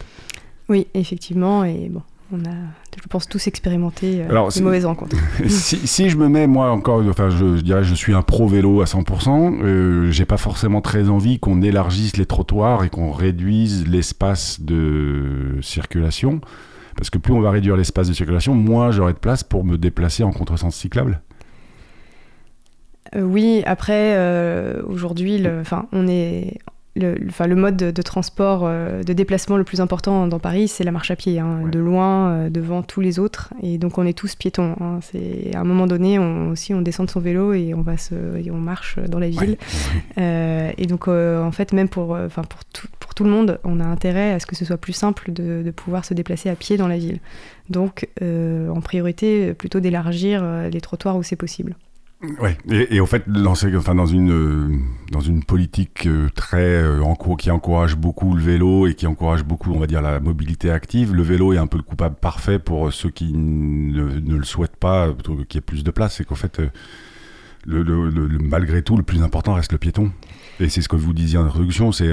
Oui, 0.68 0.87
effectivement, 0.94 1.64
et 1.64 1.88
bon, 1.90 2.03
on 2.33 2.38
a, 2.44 2.55
je 3.03 3.07
pense, 3.09 3.29
tous 3.29 3.46
expérimenté 3.46 4.22
euh, 4.22 4.31
Alors, 4.31 4.50
mauvaises 4.62 4.87
rencontres. 4.87 5.16
si, 5.48 6.09
je 6.09 6.16
me 6.16 6.29
mets, 6.29 6.46
moi, 6.46 6.70
encore, 6.70 7.03
enfin, 7.07 7.29
je, 7.29 7.61
dirais, 7.61 7.85
je 7.85 7.94
suis 7.94 8.14
un 8.14 8.22
pro-vélo 8.22 8.81
à 8.81 8.85
100%, 8.85 9.62
euh, 9.62 10.11
j'ai 10.11 10.24
pas 10.24 10.38
forcément 10.38 10.81
très 10.81 11.09
envie 11.09 11.38
qu'on 11.38 11.61
élargisse 11.61 12.16
les 12.16 12.27
trottoirs 12.27 12.85
et 12.85 12.88
qu'on 12.88 13.12
réduise 13.12 13.87
l'espace 13.87 14.61
de 14.61 15.59
circulation, 15.61 16.40
parce 16.96 17.11
que 17.11 17.18
plus 17.18 17.35
on 17.35 17.40
va 17.40 17.50
réduire 17.50 17.77
l'espace 17.77 18.09
de 18.09 18.14
circulation, 18.14 18.55
moins 18.55 18.90
j'aurai 18.90 19.12
de 19.12 19.18
place 19.18 19.44
pour 19.44 19.64
me 19.64 19.77
déplacer 19.77 20.22
en 20.24 20.33
contresens 20.33 20.74
cyclable. 20.74 21.20
oui, 23.14 23.62
après, 23.66 24.18
aujourd'hui, 24.87 25.44
on 25.92 26.09
est 26.09 26.59
le, 26.96 27.16
enfin, 27.28 27.46
le 27.46 27.57
mode 27.57 27.76
de, 27.76 28.02
transport, 28.02 28.62
euh, 28.64 29.02
de 29.02 29.12
déplacement 29.12 29.57
le 29.57 29.64
plus 29.64 29.80
important 29.80 30.28
dans 30.28 30.38
Paris, 30.38 30.68
c'est 30.68 30.85
la 30.85 30.92
marche 30.92 31.11
à 31.11 31.16
pied, 31.16 31.40
hein, 31.40 31.62
de 31.70 31.78
loin, 31.80 32.30
euh, 32.30 32.50
devant 32.50 32.83
tous 32.83 33.00
les 33.00 33.18
autres. 33.18 33.52
Et 33.62 33.78
donc 33.78 33.98
on 33.98 34.07
est 34.07 34.16
tous 34.16 34.37
piétons. 34.37 34.76
Hein. 34.80 35.00
C'est 35.02 35.54
à 35.54 35.61
un 35.61 35.64
moment 35.64 35.87
donné, 35.87 36.18
on, 36.18 36.50
aussi, 36.50 36.72
on 36.72 36.83
descend 36.83 37.07
de 37.07 37.11
son 37.11 37.20
vélo 37.20 37.52
et 37.52 37.74
on 37.74 37.83
va 37.83 37.96
se, 37.96 38.14
on 38.50 38.59
marche 38.59 38.98
dans 38.98 39.18
la 39.18 39.28
ville. 39.28 39.57
Euh, 40.18 40.70
et 40.78 40.87
donc 40.87 41.09
en 41.09 41.50
fait, 41.50 41.72
même 41.72 41.88
pour, 41.88 42.11
enfin 42.12 42.42
pour 42.42 42.64
tout, 42.64 42.87
pour 43.00 43.14
tout 43.14 43.24
le 43.24 43.30
monde, 43.30 43.59
on 43.64 43.80
a 43.80 43.85
intérêt 43.85 44.33
à 44.33 44.38
ce 44.38 44.46
que 44.46 44.54
ce 44.54 44.64
soit 44.64 44.76
plus 44.76 44.92
simple 44.92 45.33
de, 45.33 45.62
de 45.64 45.70
pouvoir 45.70 46.04
se 46.04 46.14
déplacer 46.14 46.48
à 46.50 46.54
pied 46.54 46.76
dans 46.76 46.88
la 46.88 46.96
ville. 46.96 47.18
Donc 47.68 48.09
en 48.22 48.80
priorité, 48.80 49.54
plutôt 49.54 49.80
d'élargir 49.80 50.44
les 50.70 50.80
trottoirs 50.80 51.16
où 51.16 51.22
c'est 51.22 51.37
possible. 51.37 51.74
Ouais, 52.40 52.56
et, 52.70 52.96
et, 52.96 53.00
au 53.00 53.06
fait, 53.06 53.28
dans, 53.28 53.54
une, 54.06 54.32
euh, 54.32 54.78
dans 55.10 55.20
une 55.20 55.44
politique 55.44 56.06
euh, 56.06 56.28
très 56.34 56.82
euh, 56.82 57.02
qui 57.38 57.50
encourage 57.50 57.96
beaucoup 57.96 58.34
le 58.34 58.42
vélo 58.42 58.87
et 58.87 58.94
qui 58.94 59.06
encourage 59.06 59.44
beaucoup, 59.44 59.72
on 59.72 59.78
va 59.78 59.87
dire, 59.87 60.02
la 60.02 60.20
mobilité 60.20 60.70
active, 60.70 61.14
le 61.14 61.22
vélo 61.22 61.52
est 61.52 61.58
un 61.58 61.66
peu 61.66 61.76
le 61.76 61.82
coupable 61.82 62.16
parfait 62.16 62.58
pour 62.58 62.92
ceux 62.92 63.10
qui 63.10 63.32
ne, 63.32 64.02
le 64.02 64.44
souhaitent 64.44 64.76
pas, 64.76 65.12
qu'il 65.48 65.54
y 65.54 65.58
ait 65.58 65.60
plus 65.60 65.84
de 65.84 65.90
place. 65.90 66.16
C'est 66.16 66.24
qu'en 66.24 66.34
fait, 66.34 66.60
malgré 67.66 68.82
tout, 68.82 68.96
le 68.96 69.02
plus 69.02 69.22
important 69.22 69.54
reste 69.54 69.72
le 69.72 69.78
piéton. 69.78 70.10
Et 70.60 70.68
c'est 70.68 70.80
ce 70.80 70.88
que 70.88 70.96
vous 70.96 71.12
disiez 71.12 71.38
en 71.38 71.44
introduction, 71.44 71.92
c'est 71.92 72.12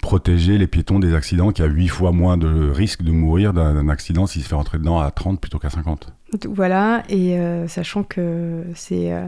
protéger 0.00 0.58
les 0.58 0.66
piétons 0.66 0.98
des 0.98 1.14
accidents, 1.14 1.52
qui 1.52 1.62
a 1.62 1.66
8 1.66 1.88
fois 1.88 2.12
moins 2.12 2.36
de 2.36 2.70
risque 2.70 3.02
de 3.02 3.12
mourir 3.12 3.52
d'un 3.52 3.88
accident 3.88 4.26
s'il 4.26 4.42
se 4.42 4.48
fait 4.48 4.54
rentrer 4.54 4.78
dedans 4.78 5.00
à 5.00 5.10
30 5.10 5.40
plutôt 5.40 5.58
qu'à 5.58 5.70
50. 5.70 6.12
Voilà, 6.48 7.02
et 7.08 7.38
euh, 7.38 7.68
sachant 7.68 8.02
que 8.02 8.64
c'est 8.74 9.12
euh, 9.12 9.26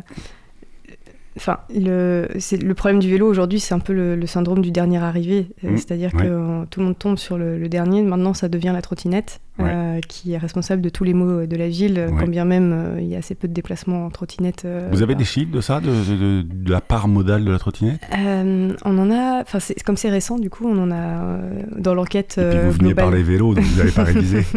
Enfin, 1.37 1.59
le, 1.68 2.29
le 2.62 2.74
problème 2.74 2.98
du 2.98 3.11
vélo 3.11 3.29
aujourd'hui, 3.29 3.61
c'est 3.61 3.74
un 3.74 3.79
peu 3.79 3.92
le, 3.92 4.26
syndrome 4.26 4.62
du 4.62 4.70
dernier 4.70 4.96
arrivé. 4.98 5.48
Euh, 5.64 5.72
mmh, 5.72 5.76
c'est-à-dire 5.76 6.12
que 6.12 6.64
tout 6.64 6.81
le 6.81 6.87
monde 6.87 6.98
tombe 6.98 7.18
sur 7.18 7.37
le, 7.37 7.68
dernier. 7.68 8.02
Maintenant, 8.02 8.33
ça 8.33 8.48
devient 8.48 8.72
la 8.72 8.81
trottinette 8.81 9.40
euh, 9.58 10.00
qui 10.06 10.32
est 10.32 10.38
responsable 10.38 10.82
de 10.82 10.88
tous 10.88 11.04
les 11.04 11.14
maux 11.14 11.46
de 11.46 11.56
la 11.56 11.68
ville, 11.68 12.08
quand 12.18 12.28
bien 12.28 12.44
même 12.44 12.72
euh, 12.72 13.00
il 13.00 13.06
y 13.06 13.14
a 13.14 13.18
assez 13.18 13.34
peu 13.34 13.48
de 13.48 13.52
déplacements 13.52 14.06
en 14.06 14.10
trottinette. 14.10 14.66
Vous 14.92 15.02
avez 15.02 15.14
des 15.14 15.24
chiffres 15.24 15.52
de 15.52 15.60
ça, 15.60 15.80
de, 15.80 16.42
de, 16.42 16.70
la 16.70 16.80
part 16.80 17.08
modale 17.08 17.44
de 17.44 17.50
la 17.50 17.58
trottinette? 17.58 18.00
On 18.12 18.98
en 18.98 19.10
a, 19.10 19.40
enfin, 19.40 19.58
comme 19.84 19.96
c'est 19.96 20.10
récent, 20.10 20.38
du 20.38 20.50
coup, 20.50 20.66
on 20.66 20.78
en 20.82 20.90
a 20.90 21.38
dans 21.76 21.94
l'enquête. 21.94 22.38
Et 22.38 22.50
puis 22.50 22.58
vous 22.58 22.72
venez 22.72 22.94
par 22.94 23.10
les 23.10 23.22
vélos, 23.22 23.54
donc 23.54 23.64
vous 23.64 23.78
n'avez 23.78 23.92
pas 23.92 24.04
révisé. 24.04 24.44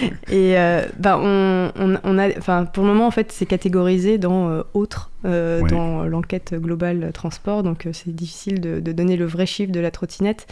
Et 0.30 0.54
bah, 0.98 1.18
on, 1.20 1.72
on, 1.78 1.98
on 2.02 2.18
a, 2.18 2.28
enfin, 2.38 2.64
pour 2.64 2.84
le 2.84 2.90
moment, 2.90 3.06
en 3.06 3.10
fait, 3.10 3.32
c'est 3.32 3.46
catégorisé 3.46 4.18
dans 4.18 4.62
autres 4.74 5.10
euh, 5.24 5.62
dans 5.62 6.04
l'enquête 6.04 6.54
globale 6.54 7.10
transport, 7.12 7.64
donc 7.64 7.86
euh, 7.86 7.90
c'est 7.92 8.14
difficile 8.14 8.60
de, 8.60 8.78
donner 8.92 9.16
le 9.16 9.24
vrai 9.24 9.46
chiffre 9.46 9.72
de 9.72 9.80
la 9.80 9.90
trottinette. 9.90 10.46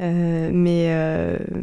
Euh, 0.00 0.50
mais, 0.52 0.88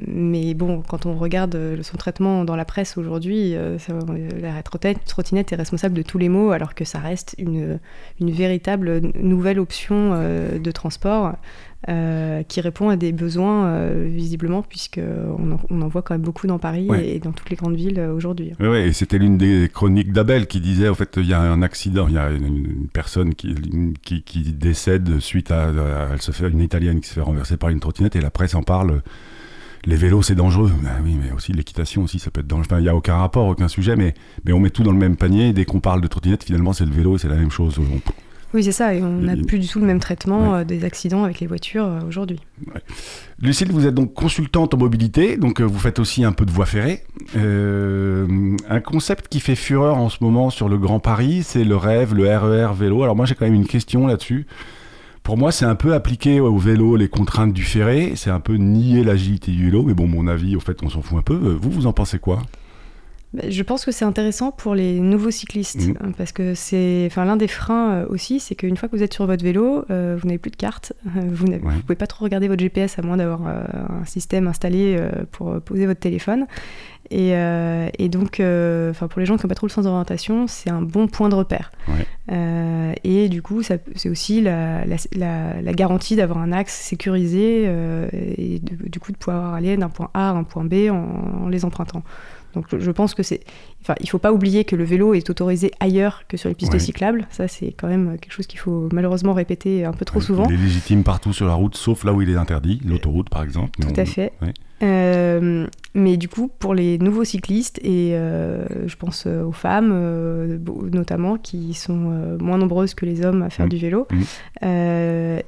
mais 0.08 0.54
bon, 0.54 0.82
quand 0.88 1.06
on 1.06 1.16
regarde 1.16 1.58
son 1.82 1.98
traitement 1.98 2.46
dans 2.46 2.56
la 2.56 2.66
presse 2.66 2.98
aujourd'hui, 2.98 3.56
la 3.56 4.64
trottinette 5.06 5.52
est 5.52 5.56
responsable 5.56 5.96
de 5.96 6.04
tous 6.04 6.18
les 6.18 6.30
maux, 6.30 6.52
alors 6.52 6.76
que 6.76 6.86
ça 6.86 7.00
reste 7.00 7.36
une, 7.38 7.80
une 8.20 8.32
véritable 8.32 9.02
nouvelle 9.16 9.60
option 9.60 10.12
de 10.12 10.72
transport. 10.72 11.34
Euh, 11.90 12.44
qui 12.44 12.60
répond 12.60 12.90
à 12.90 12.98
des 12.98 13.14
besoins 13.14 13.68
euh, 13.68 14.10
visiblement, 14.12 14.62
puisqu'on 14.62 15.54
en, 15.54 15.60
on 15.70 15.82
en 15.82 15.88
voit 15.88 16.02
quand 16.02 16.16
même 16.16 16.22
beaucoup 16.22 16.46
dans 16.46 16.60
Paris 16.60 16.90
et 17.02 17.20
dans 17.20 17.32
toutes 17.32 17.50
les 17.50 17.56
grandes 17.56 17.78
villes 17.78 17.98
euh, 17.98 18.14
aujourd'hui. 18.14 18.52
Oui, 18.60 18.78
et 18.80 18.92
c'était 18.92 19.18
l'une 19.18 19.38
des 19.38 19.70
chroniques 19.74 20.12
d'Abel 20.12 20.48
qui 20.48 20.60
disait, 20.60 20.90
en 20.90 20.96
fait, 20.96 21.16
il 21.16 21.28
y 21.28 21.34
a 21.34 21.40
un 21.40 21.62
accident, 21.62 22.10
il 22.10 22.16
y 22.16 22.18
a 22.18 22.30
une, 22.30 22.90
personne 22.92 23.36
qui, 23.36 23.56
qui, 24.04 24.42
décède 24.52 25.22
suite 25.22 25.50
à, 25.50 25.72
elle 26.12 26.22
se 26.22 26.34
fait, 26.34 26.50
une 26.50 26.60
Italienne 26.60 27.00
qui 27.00 27.08
se 27.08 27.14
fait 27.14 27.22
renverser 27.22 27.56
par 27.56 27.70
une 27.70 27.80
trottinette, 27.80 28.18
et 28.18 28.22
la 28.22 28.32
presse 28.32 28.56
en 28.56 28.64
parle. 28.64 29.02
Les 29.86 29.96
vélos, 29.96 30.24
c'est 30.24 30.36
dangereux. 30.36 30.72
Ben 30.84 30.92
oui, 31.06 31.16
mais 31.18 31.32
aussi 31.32 31.54
l'équitation 31.54 32.04
aussi, 32.04 32.20
ça 32.20 32.32
peut 32.32 32.42
être 32.42 32.48
dangereux. 32.48 32.80
il 32.80 32.84
n'y 32.84 32.90
a 32.90 32.96
aucun 32.98 33.16
rapport, 33.16 33.48
aucun 33.48 33.70
sujet, 33.70 33.96
mais, 33.96 34.14
mais 34.44 34.52
on 34.52 34.60
met 34.60 34.72
tout 34.72 34.84
dans 34.84 34.92
le 34.92 34.98
même 34.98 35.16
panier. 35.16 35.54
Dès 35.54 35.64
qu'on 35.64 35.80
parle 35.80 36.02
de 36.02 36.08
trottinette, 36.08 36.44
finalement, 36.44 36.74
c'est 36.74 36.86
le 36.86 36.92
vélo 36.92 37.16
et 37.16 37.20
c'est 37.20 37.30
la 37.30 37.38
même 37.38 37.52
chose. 37.52 37.80
Oui, 38.54 38.64
c'est 38.64 38.72
ça, 38.72 38.94
et 38.94 39.02
on 39.02 39.10
n'a 39.10 39.36
plus 39.36 39.60
du 39.60 39.68
tout 39.68 39.80
le 39.80 39.86
même 39.86 40.00
traitement 40.00 40.56
euh, 40.56 40.64
des 40.64 40.86
accidents 40.86 41.26
avec 41.26 41.42
les 41.42 41.48
voitures 41.48 41.86
euh, 41.86 42.00
aujourd'hui. 42.08 42.40
Lucille, 43.42 43.70
vous 43.72 43.86
êtes 43.86 43.94
donc 43.94 44.14
consultante 44.14 44.74
en 44.74 44.78
mobilité, 44.78 45.36
donc 45.36 45.60
euh, 45.60 45.66
vous 45.66 45.80
faites 45.80 46.00
aussi 46.00 46.24
un 46.24 46.32
peu 46.32 46.46
de 46.46 46.52
voie 46.52 46.66
ferrée. 46.66 47.04
un 47.36 48.80
concept 48.80 49.28
qui 49.28 49.42
fait 49.42 49.56
fureur 49.56 49.98
en 49.98 50.10
ce 50.10 50.18
moment 50.22 50.50
sur 50.50 50.70
le 50.70 50.78
Grand 50.78 51.00
Paris, 51.00 51.44
c'est 51.44 51.66
le 51.66 51.76
rêve, 51.76 52.14
le 52.14 52.24
RER 52.24 52.72
e 52.72 52.74
vélo. 52.74 53.04
Alors 53.04 53.18
moi 53.18 53.26
j'ai 53.26 53.36
quand 53.36 53.46
même 53.46 53.54
une 53.54 53.68
question 53.68 54.08
là-dessus. 54.08 54.48
Pour 55.24 55.38
moi, 55.38 55.52
c'est 55.52 55.66
un 55.66 55.76
peu 55.76 55.94
appliquer 55.94 56.40
au 56.40 56.58
vélo 56.58 56.96
les 56.96 57.10
contraintes 57.10 57.52
du 57.52 57.64
ferré, 57.64 58.14
c'est 58.16 58.30
un 58.30 58.40
peu 58.40 58.56
nier 58.56 59.04
l'agilité 59.04 59.52
du 59.52 59.66
vélo, 59.66 59.84
mais 59.84 59.94
bon, 59.94 60.08
mon 60.08 60.26
avis, 60.26 60.56
au 60.56 60.62
fait, 60.62 60.82
on 60.84 60.90
s'en 60.90 61.02
fout 61.02 61.18
un 61.18 61.22
peu. 61.22 61.36
Vous, 61.36 61.70
vous 61.70 61.86
en 61.86 61.92
pensez 61.92 62.18
quoi? 62.18 62.40
Je 63.34 63.62
pense 63.62 63.84
que 63.84 63.92
c'est 63.92 64.06
intéressant 64.06 64.52
pour 64.52 64.74
les 64.74 65.00
nouveaux 65.00 65.32
cyclistes, 65.32 65.88
mmh. 65.88 65.94
hein, 66.02 66.12
parce 66.18 66.32
que 66.32 66.56
c'est, 66.56 67.06
enfin, 67.08 67.26
l'un 67.26 67.36
des 67.36 67.50
freins 67.50 67.92
euh, 67.92 68.06
aussi, 68.10 68.40
c'est 68.40 68.56
qu'une 68.56 68.78
fois 68.78 68.88
que 68.88 68.96
vous 68.96 69.04
êtes 69.04 69.14
sur 69.14 69.26
votre 69.26 69.44
vélo, 69.44 69.84
euh, 69.92 70.18
vous 70.20 70.28
n'avez 70.28 70.38
plus 70.38 70.52
de 70.52 70.56
carte, 70.56 70.94
vous 71.06 71.48
ne 71.48 71.58
pouvez 71.58 71.96
pas 71.96 72.08
trop 72.08 72.24
regarder 72.24 72.48
votre 72.48 72.62
GPS 72.62 72.98
à 72.98 73.02
moins 73.02 73.18
d'avoir 73.18 73.42
euh, 73.46 73.64
un 74.02 74.06
système 74.06 74.48
installé 74.48 74.98
pour 75.32 75.60
poser 75.62 75.86
votre 75.86 76.00
téléphone. 76.00 76.48
Et, 77.10 78.10
donc, 78.10 78.42
enfin, 78.42 79.08
pour 79.08 79.20
les 79.20 79.26
gens 79.26 79.38
qui 79.38 79.46
n'ont 79.46 79.50
pas 79.50 79.56
trop 79.56 79.68
le 79.68 79.72
sens 79.72 79.86
d'orientation, 79.86 80.48
c'est 80.48 80.70
un 80.70 80.82
bon 80.82 81.08
point 81.08 81.30
de 81.30 81.36
repère. 81.36 81.72
et 82.30 83.30
du 83.30 83.42
coup, 83.42 83.62
c'est 83.62 84.10
aussi 84.10 84.42
la, 84.42 84.86
garantie 85.74 86.16
d'avoir 86.16 86.40
un 86.40 86.52
axe 86.52 86.74
sécurisé 86.74 87.64
et 88.38 88.60
du 88.60 89.00
coup 89.00 89.12
de 89.12 89.18
pouvoir 89.18 89.54
aller 89.54 89.78
d'un 89.78 89.90
point 89.90 90.10
A 90.14 90.30
à 90.30 90.34
un 90.34 90.44
point 90.44 90.64
B 90.64 90.90
en 90.90 91.48
les 91.50 91.66
empruntant. 91.66 92.04
Donc 92.58 92.80
je 92.80 92.92
pense 92.92 93.14
que 93.14 93.24
c'est. 93.24 93.42
Enfin, 93.82 93.94
il 94.02 94.10
faut 94.10 94.18
pas 94.18 94.34
oublier 94.34 94.66
que 94.66 94.76
le 94.76 94.84
vélo 94.84 95.14
est 95.14 95.30
autorisé 95.30 95.72
ailleurs 95.80 96.24
que 96.28 96.38
sur 96.38 96.50
les 96.50 96.56
pistes 96.56 96.78
cyclables. 96.80 97.28
Ça, 97.30 97.48
c'est 97.48 97.72
quand 97.72 97.88
même 97.88 98.18
quelque 98.20 98.34
chose 98.34 98.48
qu'il 98.48 98.60
faut 98.60 98.90
malheureusement 98.92 99.34
répéter 99.34 99.86
un 99.86 99.94
peu 99.94 100.06
trop 100.06 100.22
souvent. 100.22 100.46
Il 100.48 100.56
est 100.56 100.58
légitime 100.58 101.04
partout 101.04 101.34
sur 101.34 101.46
la 101.46 101.54
route, 101.54 101.76
sauf 101.76 102.04
là 102.04 102.14
où 102.14 102.22
il 102.22 102.30
est 102.30 102.36
interdit, 102.36 102.82
l'autoroute 102.84 103.30
par 103.30 103.44
exemple. 103.44 103.80
Tout 103.80 104.00
à 104.00 104.06
fait. 104.06 104.34
Euh, 104.84 105.68
mais 105.94 106.18
du 106.18 106.30
coup, 106.30 106.52
pour 106.60 106.76
les 106.76 107.00
nouveaux 107.00 107.24
cyclistes, 107.24 107.80
et 107.84 108.12
euh, 108.14 108.66
je 108.86 108.96
pense 108.96 109.24
euh, 109.26 109.44
aux 109.44 109.52
femmes 109.52 109.88
notamment, 110.92 111.38
qui 111.38 111.74
sont 111.74 112.38
moins 112.40 112.58
nombreuses 112.58 112.94
que 112.94 113.06
les 113.06 113.26
hommes 113.26 113.42
à 113.42 113.50
faire 113.50 113.66
mmh. 113.66 113.70
du 113.70 113.78
vélo, 113.78 114.08
mmh. 114.12 114.68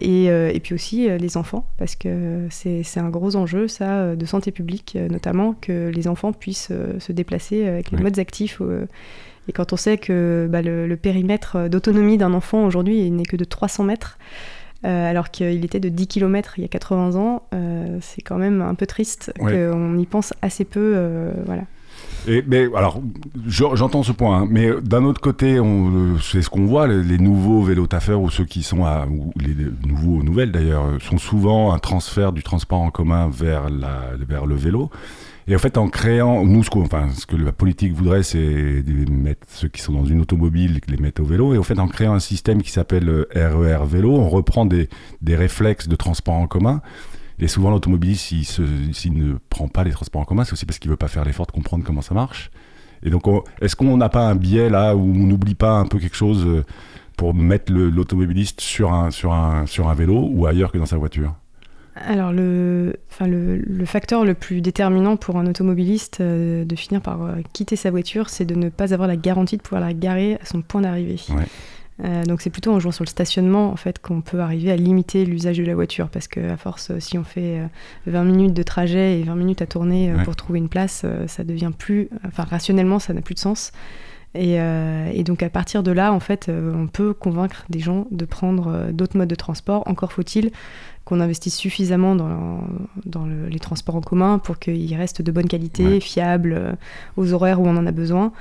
et, 0.01 0.25
et, 0.25 0.59
puis 0.61 0.73
aussi 0.73 1.07
les 1.09 1.37
enfants, 1.37 1.65
parce 1.77 1.95
que 1.95 2.47
c'est 2.49 2.97
un 2.97 3.09
gros 3.09 3.35
enjeu, 3.35 3.67
ça, 3.67 4.15
de 4.15 4.25
santé 4.25 4.51
publique, 4.51 4.97
notamment, 5.09 5.55
que 5.59 5.89
les 5.89 6.07
enfants 6.07 6.33
puissent 6.33 6.71
se 6.99 7.11
déplacer 7.11 7.67
avec 7.67 7.91
les 7.91 8.01
modes 8.01 8.19
actifs. 8.19 8.61
et 9.47 9.51
quand 9.51 9.73
on 9.73 9.77
sait 9.77 9.97
que 9.97 10.47
bah, 10.49 10.61
le, 10.61 10.87
le, 10.87 10.97
périmètre 10.97 11.69
d'autonomie 11.69 12.17
d'un 12.17 12.33
enfant 12.33 12.65
aujourd'hui 12.65 13.09
n'est 13.11 13.25
que 13.25 13.37
de 13.37 13.45
300 13.45 13.83
mètres, 13.83 14.17
euh, 14.85 15.09
alors 15.09 15.29
qu'il 15.29 15.65
était 15.65 15.81
de 15.81 15.89
10 15.89 16.07
km 16.07 16.53
il 16.57 16.61
y 16.61 16.65
a 16.65 16.69
80 16.69 17.15
ans. 17.15 17.43
Euh, 17.53 17.97
c'est 18.01 18.21
quand 18.21 18.37
même 18.37 18.61
un 18.61 18.75
peu 18.75 18.85
triste 18.85 19.33
qu'on 19.37 19.97
y 19.97 20.05
pense 20.05 20.33
assez 20.41 20.65
peu. 20.65 20.93
Euh, 20.95 21.31
voilà. 21.45 21.63
Et, 22.27 22.43
mais 22.47 22.67
alors, 22.75 23.01
j'entends 23.47 24.03
ce 24.03 24.11
point, 24.11 24.41
hein, 24.41 24.47
mais 24.49 24.69
d'un 24.81 25.03
autre 25.03 25.19
côté, 25.19 25.59
c'est 26.21 26.41
ce 26.41 26.49
qu'on 26.49 26.65
voit, 26.65 26.87
les, 26.87 27.17
nouveaux 27.17 27.61
vélos 27.61 27.87
taffeurs 27.87 28.21
ou 28.21 28.29
ceux 28.29 28.45
qui 28.45 28.63
sont 28.63 28.85
à, 28.85 29.05
ou 29.05 29.33
les 29.37 29.55
nouveaux 29.85 30.23
nouvelles 30.23 30.51
d'ailleurs, 30.51 30.85
sont 31.01 31.17
souvent 31.17 31.73
un 31.73 31.79
transfert 31.79 32.31
du 32.31 32.43
transport 32.43 32.79
en 32.79 32.91
commun 32.91 33.29
vers, 33.29 33.69
la, 33.69 34.11
vers 34.27 34.45
le 34.45 34.55
vélo. 34.55 34.89
Et 35.49 35.55
en 35.55 35.59
fait, 35.59 35.79
en 35.79 35.89
créant, 35.89 36.45
nous, 36.45 36.63
ce, 36.63 36.69
enfin, 36.77 37.09
ce 37.09 37.25
que 37.25 37.35
la 37.35 37.51
politique 37.51 37.91
voudrait, 37.93 38.21
c'est 38.21 38.83
mettre 39.09 39.47
ceux 39.49 39.67
qui 39.67 39.81
sont 39.81 39.93
dans 39.93 40.05
une 40.05 40.21
automobile, 40.21 40.79
les 40.88 40.97
mettre 40.97 41.23
au 41.23 41.25
vélo. 41.25 41.55
Et 41.55 41.57
en 41.57 41.63
fait, 41.63 41.79
en 41.79 41.88
créant 41.88 42.13
un 42.13 42.19
système 42.19 42.62
qui 42.62 42.69
s'appelle 42.69 43.25
RER 43.33 43.55
e 43.55 43.85
vélo, 43.88 44.15
on 44.15 44.29
reprend 44.29 44.67
des, 44.67 44.89
des 45.23 45.35
réflexes 45.35 45.88
de 45.88 45.95
transport 45.95 46.35
en 46.35 46.45
commun. 46.45 46.83
Et 47.39 47.47
souvent, 47.47 47.71
l'automobiliste, 47.71 48.62
s'il 48.93 49.13
ne 49.13 49.38
prend 49.49 49.67
pas 49.67 49.83
les 49.83 49.89
transports 49.89 50.21
en 50.21 50.25
commun, 50.25 50.43
c'est 50.43 50.53
aussi 50.53 50.67
parce 50.67 50.77
qu'il 50.77 50.91
veut 50.91 50.97
pas 50.97 51.07
faire 51.07 51.25
l'effort 51.25 51.47
de 51.47 51.51
comprendre 51.51 51.83
comment 51.83 52.03
ça 52.03 52.13
marche. 52.13 52.51
Et 53.01 53.09
donc, 53.09 53.23
est-ce 53.59 53.75
qu'on 53.75 53.97
n'a 53.97 54.09
pas 54.09 54.27
un 54.27 54.35
biais 54.35 54.69
là 54.69 54.95
où 54.95 55.01
on 55.01 55.25
n'oublie 55.25 55.55
pas 55.55 55.79
un 55.79 55.88
peu 55.88 55.97
quelque 55.97 56.17
chose 56.17 56.45
euh, 56.45 56.63
pour 57.17 57.33
mettre 57.33 57.73
l'automobiliste 57.73 58.62
sur 58.62 58.93
un, 58.93 59.09
sur, 59.09 59.33
un, 59.33 59.65
sur 59.65 59.89
un 59.89 59.95
vélo 59.95 60.29
ou 60.31 60.45
ailleurs 60.45 60.71
que 60.71 60.77
dans 60.77 60.85
sa 60.85 60.97
voiture? 60.97 61.33
Alors 61.95 62.32
le, 62.32 62.95
enfin 63.10 63.28
le, 63.28 63.86
facteur 63.86 64.25
le 64.25 64.34
plus 64.34 64.62
déterminant 64.62 65.17
pour 65.17 65.38
un 65.38 65.47
automobiliste 65.47 66.21
euh, 66.21 66.63
de 66.65 66.75
finir 66.75 67.02
par 67.02 67.23
euh, 67.23 67.36
quitter 67.54 67.75
sa 67.75 67.91
voiture, 67.91 68.30
c'est 68.30 68.45
de 68.45 68.56
ne 68.56 68.69
pas 68.69 68.93
avoir 68.93 69.08
la 69.08 69.15
garantie 69.15 69.58
de 69.58 69.62
pouvoir 69.62 69.82
la 69.82 69.93
garer 69.93 70.36
à 70.36 70.45
son 70.45 70.62
point 70.62 70.82
d'arrivée. 70.82 71.19
Euh, 72.04 72.23
donc 72.23 72.41
c'est 72.41 72.49
plutôt 72.49 72.71
en 72.71 72.80
jouant 72.80 72.93
sur 72.93 73.04
le 73.04 73.10
stationnement 73.10 73.71
en 73.71 73.75
fait 73.75 73.99
qu'on 73.99 74.21
peut 74.21 74.39
arriver 74.39 74.71
à 74.71 74.78
limiter 74.78 75.25
l'usage 75.25 75.58
de 75.58 75.65
la 75.65 75.75
voiture 75.75 76.08
parce 76.08 76.30
que 76.30 76.39
à 76.52 76.56
force 76.56 76.97
si 76.99 77.17
on 77.17 77.25
fait 77.25 77.60
20 78.08 78.23
minutes 78.23 78.54
de 78.54 78.63
trajet 78.63 79.19
et 79.19 79.23
20 79.23 79.36
minutes 79.36 79.62
à 79.62 79.65
tourner 79.65 80.13
pour 80.23 80.38
trouver 80.38 80.60
une 80.60 80.69
place, 80.69 81.06
ça 81.28 81.43
devient 81.43 81.71
plus, 81.78 82.10
enfin 82.25 82.43
rationnellement 82.43 82.99
ça 82.99 83.13
n'a 83.13 83.21
plus 83.21 83.36
de 83.36 83.39
sens. 83.39 83.73
Et, 84.36 84.60
donc 85.25 85.43
à 85.43 85.49
partir 85.49 85.82
de 85.82 85.91
là, 85.91 86.13
en 86.13 86.19
fait, 86.19 86.49
on 86.49 86.88
peut 86.88 87.13
convaincre 87.13 87.65
des 87.69 87.80
gens 87.80 88.08
de 88.12 88.23
prendre 88.25 88.91
d'autres 88.93 89.17
modes 89.17 89.28
de 89.28 89.36
transport. 89.36 89.84
Encore 89.88 90.13
faut-il 90.13 90.52
qu'on 91.10 91.19
investisse 91.19 91.56
suffisamment 91.56 92.15
dans, 92.15 92.63
dans 93.06 93.26
les 93.26 93.60
transports 93.60 93.95
en 93.95 94.02
commun 94.02 94.38
pour 94.38 94.60
qu'ils 94.60 94.95
restent 94.95 95.22
de 95.22 95.32
bonne 95.32 95.48
qualité, 95.48 96.00
fiables, 96.00 96.78
aux 97.17 97.34
horaires 97.34 97.60
où 97.60 97.67
on 97.67 97.76
en 97.76 97.88
a 97.88 97.91
besoin. 97.91 98.32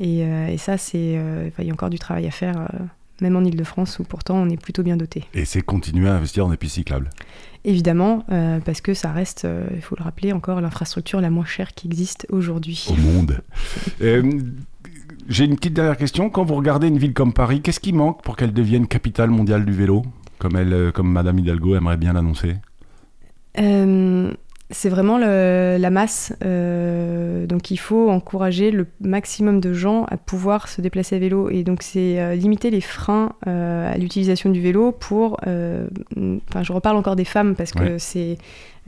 Et, 0.00 0.24
ça, 0.56 0.78
c'est, 0.78 1.18
il 1.58 1.64
y 1.64 1.70
a 1.70 1.72
encore 1.72 1.90
du 1.90 1.98
travail 1.98 2.26
à 2.26 2.30
faire 2.30 2.68
même 3.22 3.36
en 3.36 3.44
Ile-de-France 3.44 3.98
où 3.98 4.04
pourtant 4.04 4.36
on 4.36 4.50
est 4.50 4.60
plutôt 4.60 4.82
bien 4.82 4.96
doté. 4.96 5.24
Et 5.32 5.44
c'est 5.44 5.62
continuer 5.62 6.08
à 6.08 6.14
investir 6.14 6.48
des 6.48 6.56
pistes 6.56 6.74
cyclables 6.74 7.08
Évidemment, 7.64 8.24
euh, 8.32 8.58
parce 8.58 8.80
que 8.80 8.92
ça 8.92 9.12
reste, 9.12 9.44
euh, 9.44 9.68
il 9.72 9.80
faut 9.80 9.94
le 9.96 10.02
rappeler, 10.02 10.32
encore 10.32 10.60
l'infrastructure 10.60 11.20
la 11.20 11.30
moins 11.30 11.44
chère 11.44 11.74
qui 11.74 11.86
existe 11.86 12.26
aujourd'hui. 12.30 12.86
Au 12.90 12.96
monde. 12.96 13.40
Euh, 14.00 14.22
j'ai 15.28 15.44
une 15.44 15.54
petite 15.54 15.74
dernière 15.74 15.96
question. 15.96 16.28
Quand 16.28 16.44
vous 16.44 16.56
regardez 16.56 16.88
une 16.88 16.98
ville 16.98 17.12
comme 17.12 17.32
Paris, 17.32 17.60
qu'est-ce 17.60 17.78
qui 17.78 17.92
manque 17.92 18.22
pour 18.22 18.36
qu'elle 18.36 18.52
devienne 18.52 18.88
capitale 18.88 19.30
mondiale 19.30 19.64
du 19.64 19.72
vélo, 19.72 20.02
comme, 20.42 20.56
elle, 20.56 20.92
comme 20.92 21.10
Madame 21.10 21.38
Hidalgo 21.38 21.76
aimerait 21.76 21.96
bien 21.96 22.12
l'annoncer 22.12 22.56
c'est 24.72 24.88
vraiment 24.88 25.18
la 25.18 25.90
masse. 25.90 26.32
Euh, 26.44 27.46
donc 27.46 27.70
il 27.70 27.76
faut 27.76 28.10
encourager 28.10 28.70
le 28.70 28.86
maximum 29.00 29.60
de 29.60 29.72
gens 29.72 30.04
à 30.04 30.16
pouvoir 30.16 30.68
se 30.68 30.80
déplacer 30.80 31.16
à 31.16 31.18
vélo. 31.18 31.50
Et 31.50 31.62
donc 31.62 31.82
c'est 31.82 32.20
euh, 32.20 32.34
limiter 32.34 32.70
les 32.70 32.80
freins 32.80 33.32
euh, 33.46 33.92
à 33.92 33.96
l'utilisation 33.98 34.50
du 34.50 34.60
vélo 34.60 34.92
pour... 34.92 35.38
Enfin 35.42 36.62
je 36.62 36.72
reparle 36.72 36.96
encore 36.96 37.16
des 37.16 37.24
femmes 37.24 37.54
parce 37.54 37.72
que 37.72 37.98
c'est... 37.98 38.38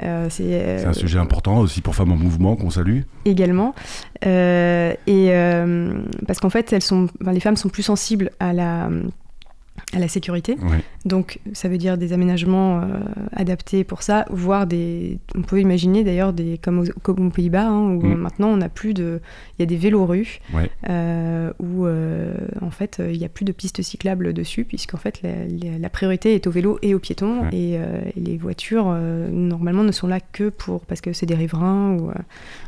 c'est 0.00 0.84
un 0.84 0.92
sujet 0.92 1.18
important 1.18 1.58
aussi 1.58 1.80
pour 1.80 1.94
Femmes 1.94 2.12
en 2.12 2.16
Mouvement 2.16 2.56
qu'on 2.56 2.70
salue. 2.70 3.00
Également. 3.24 3.74
et 4.22 5.30
parce 6.26 6.40
qu'en 6.40 6.50
fait, 6.50 6.72
elles 6.72 6.82
sont, 6.82 7.08
les 7.20 7.40
femmes 7.40 7.56
sont 7.56 7.68
plus 7.68 7.82
sensibles 7.82 8.30
à 8.40 8.52
la 8.52 8.88
à 9.92 9.98
la 9.98 10.08
sécurité. 10.08 10.56
Donc 11.04 11.40
ça 11.52 11.68
veut 11.68 11.78
dire 11.78 11.98
des 11.98 12.12
aménagements 12.12 12.80
euh, 12.80 12.84
adaptés 13.32 13.84
pour 13.84 14.02
ça, 14.02 14.24
voire 14.30 14.66
des... 14.66 15.18
On 15.34 15.42
peut 15.42 15.60
imaginer 15.60 16.04
d'ailleurs 16.04 16.32
des 16.32 16.58
comme, 16.58 16.80
aux, 16.80 16.86
comme 17.02 17.26
aux 17.26 17.30
Pays-Bas, 17.30 17.66
hein, 17.66 17.90
où 17.90 18.02
mm. 18.02 18.14
maintenant 18.14 18.48
on 18.48 18.56
n'a 18.56 18.68
plus 18.68 18.94
de... 18.94 19.20
Il 19.58 19.62
y 19.62 19.64
a 19.64 19.66
des 19.66 19.76
vélos 19.76 20.06
rues, 20.06 20.40
euh, 20.88 21.52
où 21.60 21.86
euh, 21.86 22.34
en 22.60 22.70
fait 22.70 23.00
il 23.04 23.18
n'y 23.18 23.24
a 23.24 23.28
plus 23.28 23.44
de 23.44 23.52
pistes 23.52 23.82
cyclables 23.82 24.32
dessus, 24.32 24.64
puisqu'en 24.64 24.96
fait 24.96 25.20
la, 25.22 25.88
priorité 25.90 26.34
est 26.34 26.46
au 26.46 26.50
vélo 26.50 26.78
et 26.82 26.94
aux 26.94 26.98
piétons, 26.98 27.48
et, 27.52 27.78
les 28.16 28.36
voitures 28.36 28.86
normalement 29.30 29.84
ne 29.84 29.92
sont 29.92 30.06
là 30.06 30.20
que 30.20 30.48
pour... 30.48 30.80
parce 30.86 31.00
que 31.00 31.12
c'est 31.12 31.26
des 31.26 31.34
riverains 31.34 31.96
ou, 31.98 32.10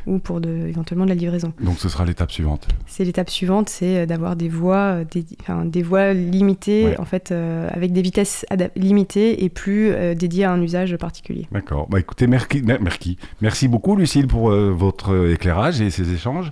ou 0.06 0.18
pour 0.18 0.40
de, 0.40 0.50
éventuellement 0.68 1.04
de 1.04 1.10
la 1.10 1.16
livraison. 1.16 1.52
Donc 1.60 1.78
ce 1.78 1.88
sera 1.88 2.04
l'étape 2.04 2.30
suivante 2.30 2.68
C'est 2.86 3.04
l'étape 3.04 3.30
suivante, 3.30 3.68
c'est 3.68 4.06
d'avoir 4.06 4.36
des 4.36 4.48
voies, 4.48 5.04
des, 5.04 5.24
des 5.64 5.82
voies 5.82 6.12
limitées 6.12 6.95
en 6.98 7.04
fait, 7.04 7.32
euh, 7.32 7.68
avec 7.72 7.92
des 7.92 8.02
vitesses 8.02 8.44
limitées 8.76 9.44
et 9.44 9.48
plus 9.48 9.90
euh, 9.90 10.14
dédiées 10.14 10.44
à 10.44 10.52
un 10.52 10.60
usage 10.60 10.96
particulier. 10.96 11.46
D'accord. 11.52 11.86
Bah, 11.88 12.00
écoutez, 12.00 12.26
merci, 12.26 13.18
merci 13.40 13.68
beaucoup, 13.68 13.96
Lucille, 13.96 14.26
pour 14.26 14.50
euh, 14.50 14.70
votre 14.70 15.30
éclairage 15.30 15.80
et 15.80 15.90
ces 15.90 16.12
échanges. 16.12 16.50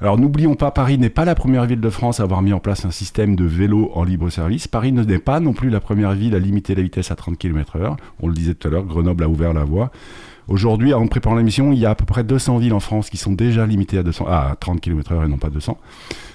Alors 0.00 0.18
n'oublions 0.18 0.56
pas, 0.56 0.72
Paris 0.72 0.98
n'est 0.98 1.10
pas 1.10 1.24
la 1.24 1.36
première 1.36 1.64
ville 1.64 1.80
de 1.80 1.90
France 1.90 2.18
à 2.18 2.24
avoir 2.24 2.42
mis 2.42 2.52
en 2.52 2.58
place 2.58 2.84
un 2.84 2.90
système 2.90 3.36
de 3.36 3.44
vélo 3.44 3.92
en 3.94 4.02
libre 4.02 4.30
service. 4.30 4.66
Paris 4.66 4.90
n'est 4.90 5.18
pas 5.18 5.38
non 5.38 5.52
plus 5.52 5.70
la 5.70 5.78
première 5.78 6.10
ville 6.12 6.34
à 6.34 6.40
limiter 6.40 6.74
la 6.74 6.82
vitesse 6.82 7.12
à 7.12 7.14
30 7.14 7.38
km/h. 7.38 7.96
On 8.20 8.26
le 8.26 8.34
disait 8.34 8.54
tout 8.54 8.66
à 8.66 8.70
l'heure, 8.72 8.84
Grenoble 8.84 9.22
a 9.22 9.28
ouvert 9.28 9.52
la 9.52 9.62
voie. 9.62 9.92
Aujourd'hui, 10.48 10.92
en 10.92 11.06
préparant 11.06 11.36
l'émission, 11.36 11.72
il 11.72 11.78
y 11.78 11.86
a 11.86 11.90
à 11.90 11.94
peu 11.94 12.04
près 12.04 12.24
200 12.24 12.58
villes 12.58 12.74
en 12.74 12.80
France 12.80 13.10
qui 13.10 13.16
sont 13.16 13.30
déjà 13.30 13.64
limitées 13.64 13.98
à, 13.98 14.02
200, 14.02 14.26
à 14.26 14.56
30 14.58 14.80
km/h 14.80 15.24
et 15.24 15.28
non 15.28 15.38
pas 15.38 15.50
200. 15.50 15.78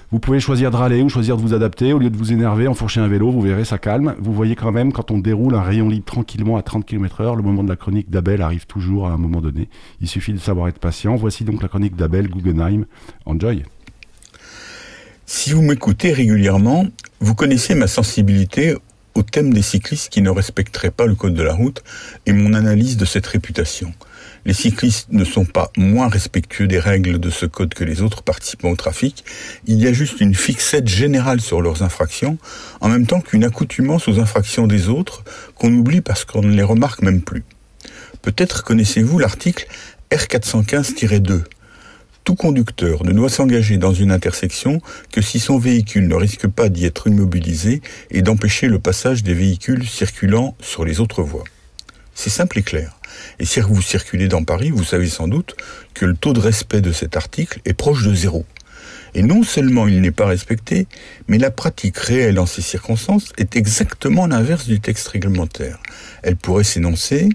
Vous 0.09 0.19
pouvez 0.19 0.39
choisir 0.39 0.71
de 0.71 0.77
râler 0.77 1.01
ou 1.01 1.09
choisir 1.09 1.35
de 1.35 1.41
vous 1.41 1.53
adapter. 1.53 1.91
Au 1.91 1.99
lieu 1.99 2.09
de 2.09 2.15
vous 2.15 2.31
énerver, 2.31 2.69
enfourcher 2.69 3.01
un 3.01 3.09
vélo, 3.09 3.29
vous 3.29 3.41
verrez, 3.41 3.65
ça 3.65 3.77
calme. 3.77 4.15
Vous 4.19 4.31
voyez 4.31 4.55
quand 4.55 4.71
même, 4.71 4.93
quand 4.93 5.11
on 5.11 5.17
déroule 5.17 5.53
un 5.53 5.61
rayon 5.61 5.89
libre 5.89 6.05
tranquillement 6.05 6.55
à 6.55 6.61
30 6.61 6.85
km/h, 6.85 7.35
le 7.35 7.43
moment 7.43 7.61
de 7.61 7.67
la 7.67 7.75
chronique 7.75 8.09
d'Abel 8.09 8.41
arrive 8.41 8.65
toujours 8.67 9.07
à 9.07 9.11
un 9.11 9.17
moment 9.17 9.41
donné. 9.41 9.67
Il 9.99 10.07
suffit 10.07 10.31
de 10.31 10.37
savoir 10.37 10.69
être 10.69 10.79
patient. 10.79 11.17
Voici 11.17 11.43
donc 11.43 11.61
la 11.61 11.67
chronique 11.67 11.97
d'Abel 11.97 12.29
Guggenheim. 12.29 12.85
Enjoy. 13.25 13.63
Si 15.25 15.51
vous 15.51 15.61
m'écoutez 15.61 16.13
régulièrement, 16.13 16.85
vous 17.19 17.35
connaissez 17.35 17.75
ma 17.75 17.87
sensibilité 17.87 18.77
au 19.13 19.23
thème 19.23 19.53
des 19.53 19.61
cyclistes 19.61 20.09
qui 20.09 20.21
ne 20.21 20.29
respecteraient 20.29 20.91
pas 20.91 21.05
le 21.05 21.15
code 21.15 21.33
de 21.33 21.43
la 21.43 21.53
route 21.53 21.83
et 22.25 22.31
mon 22.31 22.53
analyse 22.53 22.95
de 22.95 23.03
cette 23.03 23.27
réputation. 23.27 23.91
Les 24.47 24.53
cyclistes 24.53 25.09
ne 25.11 25.25
sont 25.25 25.43
pas 25.43 25.73
moins 25.75 26.07
respectueux 26.07 26.67
des 26.67 26.79
règles 26.79 27.19
de 27.19 27.29
ce 27.29 27.45
code 27.45 27.73
que 27.73 27.83
les 27.83 28.01
autres 28.01 28.23
participants 28.23 28.69
au 28.69 28.77
trafic. 28.77 29.25
Il 29.65 29.75
y 29.75 29.87
a 29.87 29.91
juste 29.91 30.21
une 30.21 30.33
fixette 30.33 30.87
générale 30.87 31.41
sur 31.41 31.61
leurs 31.61 31.83
infractions, 31.83 32.37
en 32.79 32.87
même 32.87 33.05
temps 33.05 33.19
qu'une 33.19 33.43
accoutumance 33.43 34.07
aux 34.07 34.19
infractions 34.19 34.65
des 34.65 34.87
autres 34.87 35.25
qu'on 35.55 35.73
oublie 35.73 35.99
parce 35.99 36.23
qu'on 36.23 36.41
ne 36.41 36.55
les 36.55 36.63
remarque 36.63 37.01
même 37.01 37.21
plus. 37.21 37.43
Peut-être 38.21 38.63
connaissez-vous 38.63 39.19
l'article 39.19 39.67
R415-2. 40.11 41.43
Tout 42.23 42.35
conducteur 42.35 43.03
ne 43.03 43.11
doit 43.11 43.27
s'engager 43.27 43.77
dans 43.77 43.93
une 43.93 44.13
intersection 44.13 44.79
que 45.11 45.21
si 45.21 45.41
son 45.41 45.57
véhicule 45.57 46.07
ne 46.07 46.15
risque 46.15 46.47
pas 46.47 46.69
d'y 46.69 46.85
être 46.85 47.07
immobilisé 47.07 47.81
et 48.11 48.21
d'empêcher 48.21 48.69
le 48.69 48.79
passage 48.79 49.23
des 49.23 49.33
véhicules 49.33 49.85
circulant 49.85 50.55
sur 50.61 50.85
les 50.85 51.01
autres 51.01 51.21
voies. 51.21 51.43
C'est 52.15 52.29
simple 52.29 52.59
et 52.59 52.63
clair. 52.63 52.96
Et 53.39 53.45
si 53.45 53.59
vous 53.59 53.81
circulez 53.81 54.27
dans 54.27 54.43
Paris, 54.43 54.71
vous 54.71 54.83
savez 54.83 55.09
sans 55.09 55.27
doute 55.27 55.55
que 55.93 56.05
le 56.05 56.15
taux 56.15 56.33
de 56.33 56.39
respect 56.39 56.81
de 56.81 56.91
cet 56.91 57.17
article 57.17 57.61
est 57.65 57.73
proche 57.73 58.03
de 58.03 58.13
zéro. 58.13 58.45
Et 59.13 59.23
non 59.23 59.43
seulement 59.43 59.87
il 59.87 60.01
n'est 60.01 60.11
pas 60.11 60.25
respecté, 60.25 60.87
mais 61.27 61.37
la 61.37 61.51
pratique 61.51 61.97
réelle 61.97 62.39
en 62.39 62.45
ces 62.45 62.61
circonstances 62.61 63.31
est 63.37 63.55
exactement 63.55 64.27
l'inverse 64.27 64.65
du 64.65 64.79
texte 64.79 65.07
réglementaire. 65.07 65.79
Elle 66.23 66.35
pourrait 66.35 66.63
s'énoncer 66.63 67.29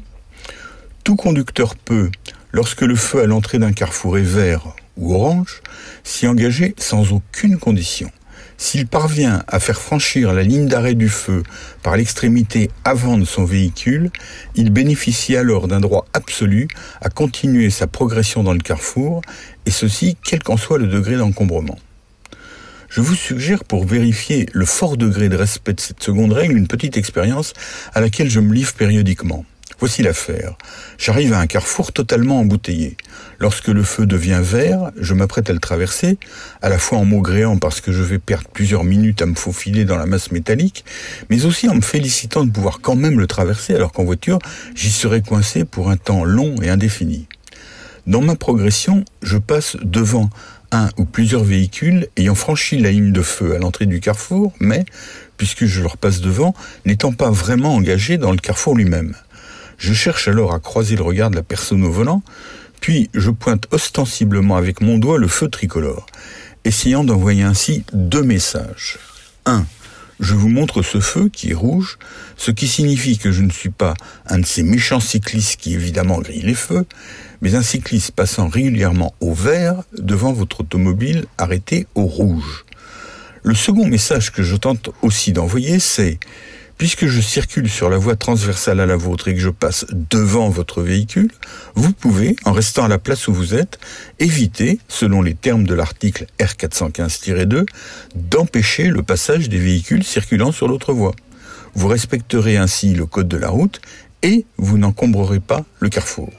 Tout 1.04 1.16
conducteur 1.16 1.76
peut, 1.76 2.10
lorsque 2.52 2.82
le 2.82 2.96
feu 2.96 3.20
à 3.20 3.26
l'entrée 3.26 3.58
d'un 3.58 3.72
carrefour 3.72 4.18
est 4.18 4.22
vert 4.22 4.74
ou 4.96 5.14
orange, 5.14 5.62
s'y 6.04 6.26
engager 6.26 6.74
sans 6.78 7.12
aucune 7.12 7.58
condition. 7.58 8.10
S'il 8.64 8.86
parvient 8.86 9.42
à 9.48 9.58
faire 9.58 9.80
franchir 9.80 10.32
la 10.32 10.44
ligne 10.44 10.68
d'arrêt 10.68 10.94
du 10.94 11.08
feu 11.08 11.42
par 11.82 11.96
l'extrémité 11.96 12.70
avant 12.84 13.18
de 13.18 13.24
son 13.24 13.44
véhicule, 13.44 14.12
il 14.54 14.70
bénéficie 14.70 15.36
alors 15.36 15.66
d'un 15.66 15.80
droit 15.80 16.06
absolu 16.12 16.68
à 17.00 17.10
continuer 17.10 17.70
sa 17.70 17.88
progression 17.88 18.44
dans 18.44 18.52
le 18.52 18.60
carrefour, 18.60 19.20
et 19.66 19.72
ceci 19.72 20.16
quel 20.22 20.44
qu'en 20.44 20.56
soit 20.56 20.78
le 20.78 20.86
degré 20.86 21.16
d'encombrement. 21.16 21.76
Je 22.88 23.00
vous 23.00 23.16
suggère 23.16 23.64
pour 23.64 23.84
vérifier 23.84 24.46
le 24.52 24.64
fort 24.64 24.96
degré 24.96 25.28
de 25.28 25.36
respect 25.36 25.72
de 25.72 25.80
cette 25.80 26.00
seconde 26.00 26.32
règle 26.32 26.56
une 26.56 26.68
petite 26.68 26.96
expérience 26.96 27.54
à 27.94 28.00
laquelle 28.00 28.30
je 28.30 28.38
me 28.38 28.54
livre 28.54 28.74
périodiquement. 28.74 29.44
Voici 29.82 30.04
l'affaire. 30.04 30.54
J'arrive 30.96 31.32
à 31.32 31.40
un 31.40 31.48
carrefour 31.48 31.90
totalement 31.90 32.38
embouteillé. 32.38 32.96
Lorsque 33.40 33.66
le 33.66 33.82
feu 33.82 34.06
devient 34.06 34.38
vert, 34.40 34.92
je 34.96 35.12
m'apprête 35.12 35.50
à 35.50 35.52
le 35.52 35.58
traverser, 35.58 36.18
à 36.62 36.68
la 36.68 36.78
fois 36.78 36.98
en 36.98 37.04
maugréant 37.04 37.58
parce 37.58 37.80
que 37.80 37.90
je 37.90 38.04
vais 38.04 38.20
perdre 38.20 38.48
plusieurs 38.48 38.84
minutes 38.84 39.22
à 39.22 39.26
me 39.26 39.34
faufiler 39.34 39.84
dans 39.84 39.96
la 39.96 40.06
masse 40.06 40.30
métallique, 40.30 40.84
mais 41.30 41.46
aussi 41.46 41.68
en 41.68 41.74
me 41.74 41.80
félicitant 41.80 42.44
de 42.44 42.52
pouvoir 42.52 42.78
quand 42.80 42.94
même 42.94 43.18
le 43.18 43.26
traverser 43.26 43.74
alors 43.74 43.90
qu'en 43.90 44.04
voiture, 44.04 44.38
j'y 44.76 44.92
serais 44.92 45.20
coincé 45.20 45.64
pour 45.64 45.90
un 45.90 45.96
temps 45.96 46.22
long 46.22 46.54
et 46.62 46.70
indéfini. 46.70 47.26
Dans 48.06 48.20
ma 48.20 48.36
progression, 48.36 49.04
je 49.20 49.36
passe 49.36 49.76
devant 49.82 50.30
un 50.70 50.90
ou 50.96 51.06
plusieurs 51.06 51.42
véhicules 51.42 52.06
ayant 52.16 52.36
franchi 52.36 52.78
la 52.78 52.92
ligne 52.92 53.10
de 53.10 53.22
feu 53.22 53.56
à 53.56 53.58
l'entrée 53.58 53.86
du 53.86 53.98
carrefour, 53.98 54.52
mais, 54.60 54.84
puisque 55.38 55.64
je 55.64 55.82
leur 55.82 55.96
passe 55.96 56.20
devant, 56.20 56.54
n'étant 56.86 57.12
pas 57.12 57.30
vraiment 57.32 57.74
engagé 57.74 58.16
dans 58.16 58.30
le 58.30 58.38
carrefour 58.38 58.76
lui-même. 58.76 59.16
Je 59.82 59.94
cherche 59.94 60.28
alors 60.28 60.54
à 60.54 60.60
croiser 60.60 60.94
le 60.94 61.02
regard 61.02 61.28
de 61.28 61.34
la 61.34 61.42
personne 61.42 61.82
au 61.82 61.90
volant, 61.90 62.22
puis 62.80 63.10
je 63.14 63.30
pointe 63.30 63.66
ostensiblement 63.72 64.54
avec 64.54 64.80
mon 64.80 64.96
doigt 64.96 65.18
le 65.18 65.26
feu 65.26 65.48
tricolore, 65.48 66.06
essayant 66.64 67.02
d'envoyer 67.02 67.42
ainsi 67.42 67.82
deux 67.92 68.22
messages. 68.22 69.00
Un, 69.44 69.66
je 70.20 70.34
vous 70.34 70.48
montre 70.48 70.82
ce 70.82 71.00
feu 71.00 71.28
qui 71.28 71.50
est 71.50 71.54
rouge, 71.54 71.98
ce 72.36 72.52
qui 72.52 72.68
signifie 72.68 73.18
que 73.18 73.32
je 73.32 73.42
ne 73.42 73.50
suis 73.50 73.70
pas 73.70 73.94
un 74.26 74.38
de 74.38 74.46
ces 74.46 74.62
méchants 74.62 75.00
cyclistes 75.00 75.56
qui 75.56 75.74
évidemment 75.74 76.20
grillent 76.20 76.42
les 76.42 76.54
feux, 76.54 76.86
mais 77.40 77.56
un 77.56 77.62
cycliste 77.62 78.12
passant 78.12 78.46
régulièrement 78.46 79.16
au 79.18 79.34
vert 79.34 79.82
devant 79.98 80.32
votre 80.32 80.60
automobile 80.60 81.24
arrêtée 81.38 81.88
au 81.96 82.04
rouge. 82.04 82.66
Le 83.42 83.56
second 83.56 83.88
message 83.88 84.30
que 84.30 84.44
je 84.44 84.54
tente 84.54 84.90
aussi 85.02 85.32
d'envoyer, 85.32 85.80
c'est 85.80 86.20
Puisque 86.78 87.06
je 87.06 87.20
circule 87.20 87.68
sur 87.68 87.88
la 87.90 87.96
voie 87.96 88.16
transversale 88.16 88.80
à 88.80 88.86
la 88.86 88.96
vôtre 88.96 89.28
et 89.28 89.34
que 89.34 89.40
je 89.40 89.50
passe 89.50 89.86
devant 89.92 90.48
votre 90.48 90.82
véhicule, 90.82 91.30
vous 91.74 91.92
pouvez, 91.92 92.34
en 92.44 92.52
restant 92.52 92.84
à 92.84 92.88
la 92.88 92.98
place 92.98 93.28
où 93.28 93.32
vous 93.32 93.54
êtes, 93.54 93.78
éviter, 94.18 94.78
selon 94.88 95.22
les 95.22 95.34
termes 95.34 95.64
de 95.64 95.74
l'article 95.74 96.26
R415-2, 96.40 97.66
d'empêcher 98.14 98.88
le 98.88 99.02
passage 99.02 99.48
des 99.48 99.58
véhicules 99.58 100.04
circulant 100.04 100.50
sur 100.50 100.66
l'autre 100.66 100.92
voie. 100.92 101.14
Vous 101.74 101.88
respecterez 101.88 102.56
ainsi 102.56 102.94
le 102.94 103.06
code 103.06 103.28
de 103.28 103.36
la 103.36 103.48
route 103.48 103.80
et 104.22 104.44
vous 104.56 104.78
n'encombrerez 104.78 105.40
pas 105.40 105.64
le 105.80 105.88
carrefour. 105.88 106.30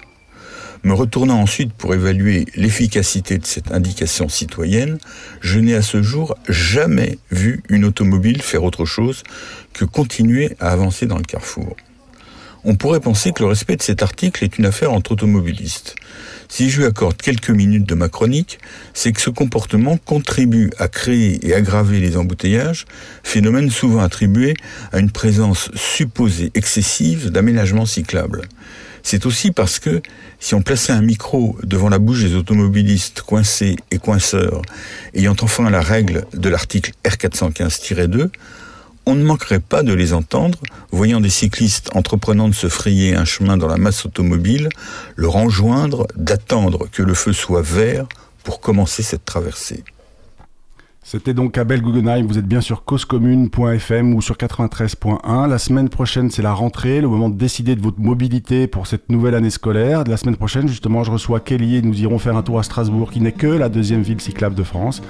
Me 0.83 0.91
retournant 0.91 1.39
ensuite 1.39 1.71
pour 1.71 1.93
évaluer 1.93 2.45
l'efficacité 2.55 3.37
de 3.37 3.45
cette 3.45 3.71
indication 3.71 4.27
citoyenne, 4.27 4.97
je 5.39 5.59
n'ai 5.59 5.75
à 5.75 5.81
ce 5.81 6.01
jour 6.01 6.35
jamais 6.49 7.19
vu 7.31 7.63
une 7.69 7.85
automobile 7.85 8.41
faire 8.41 8.65
autre 8.65 8.83
chose 8.83 9.23
que 9.71 9.85
continuer 9.85 10.57
à 10.59 10.71
avancer 10.71 11.05
dans 11.05 11.15
le 11.15 11.23
carrefour. 11.23 11.77
On 12.65 12.75
pourrait 12.75 12.99
penser 12.99 13.31
que 13.31 13.43
le 13.43 13.49
respect 13.49 13.77
de 13.77 13.81
cet 13.81 14.03
article 14.03 14.43
est 14.43 14.57
une 14.57 14.65
affaire 14.65 14.91
entre 14.91 15.13
automobilistes. 15.13 15.95
Si 16.49 16.69
je 16.69 16.79
lui 16.79 16.85
accorde 16.85 17.15
quelques 17.15 17.49
minutes 17.49 17.87
de 17.87 17.95
ma 17.95 18.09
chronique, 18.09 18.59
c'est 18.93 19.13
que 19.13 19.21
ce 19.21 19.29
comportement 19.29 19.97
contribue 19.97 20.69
à 20.79 20.89
créer 20.89 21.45
et 21.47 21.53
aggraver 21.53 22.01
les 22.01 22.17
embouteillages, 22.17 22.85
phénomène 23.23 23.69
souvent 23.69 24.01
attribué 24.01 24.53
à 24.91 24.99
une 24.99 25.11
présence 25.11 25.71
supposée 25.75 26.51
excessive 26.55 27.31
d'aménagements 27.31 27.85
cyclables. 27.85 28.41
C'est 29.03 29.25
aussi 29.25 29.51
parce 29.51 29.79
que 29.79 30.01
si 30.39 30.55
on 30.55 30.61
plaçait 30.61 30.93
un 30.93 31.01
micro 31.01 31.57
devant 31.61 31.89
la 31.89 31.99
bouche 31.99 32.23
des 32.23 32.35
automobilistes 32.35 33.21
coincés 33.21 33.75
et 33.91 33.99
coinceurs, 33.99 34.61
ayant 35.13 35.35
enfin 35.41 35.69
la 35.69 35.81
règle 35.81 36.25
de 36.33 36.49
l'article 36.49 36.93
R415-2, 37.03 38.29
on 39.05 39.15
ne 39.15 39.23
manquerait 39.23 39.59
pas 39.59 39.83
de 39.83 39.93
les 39.93 40.13
entendre, 40.13 40.59
voyant 40.91 41.19
des 41.19 41.29
cyclistes 41.29 41.89
entreprenant 41.93 42.47
de 42.47 42.53
se 42.53 42.69
frayer 42.69 43.15
un 43.15 43.25
chemin 43.25 43.57
dans 43.57 43.67
la 43.67 43.75
masse 43.75 44.05
automobile, 44.05 44.69
leur 45.17 45.35
enjoindre 45.35 46.07
d'attendre 46.15 46.87
que 46.89 47.03
le 47.03 47.13
feu 47.13 47.33
soit 47.33 47.61
vert 47.61 48.07
pour 48.45 48.61
commencer 48.61 49.03
cette 49.03 49.25
traversée. 49.25 49.83
C'était 51.05 51.33
donc 51.33 51.57
Abel 51.57 51.81
Guggenheim, 51.81 52.25
vous 52.25 52.37
êtes 52.37 52.47
bien 52.47 52.61
sur 52.61 52.85
causecommune.fm 52.85 54.15
ou 54.15 54.21
sur 54.21 54.35
93.1. 54.37 55.49
La 55.49 55.57
semaine 55.57 55.89
prochaine, 55.89 56.31
c'est 56.31 56.41
la 56.41 56.53
rentrée, 56.53 57.01
le 57.01 57.09
moment 57.09 57.29
de 57.29 57.35
décider 57.35 57.75
de 57.75 57.81
votre 57.81 57.99
mobilité 57.99 58.67
pour 58.67 58.87
cette 58.87 59.09
nouvelle 59.09 59.35
année 59.35 59.49
scolaire. 59.49 60.05
La 60.05 60.15
semaine 60.15 60.37
prochaine, 60.37 60.67
justement, 60.69 61.03
je 61.03 61.11
reçois 61.11 61.41
Kelly 61.41 61.75
et 61.75 61.81
nous 61.81 62.01
irons 62.01 62.19
faire 62.19 62.37
un 62.37 62.41
tour 62.41 62.57
à 62.57 62.63
Strasbourg, 62.63 63.11
qui 63.11 63.19
n'est 63.19 63.33
que 63.33 63.47
la 63.47 63.67
deuxième 63.67 64.01
ville 64.01 64.21
cyclable 64.21 64.55
de 64.55 64.63
France. 64.63 65.01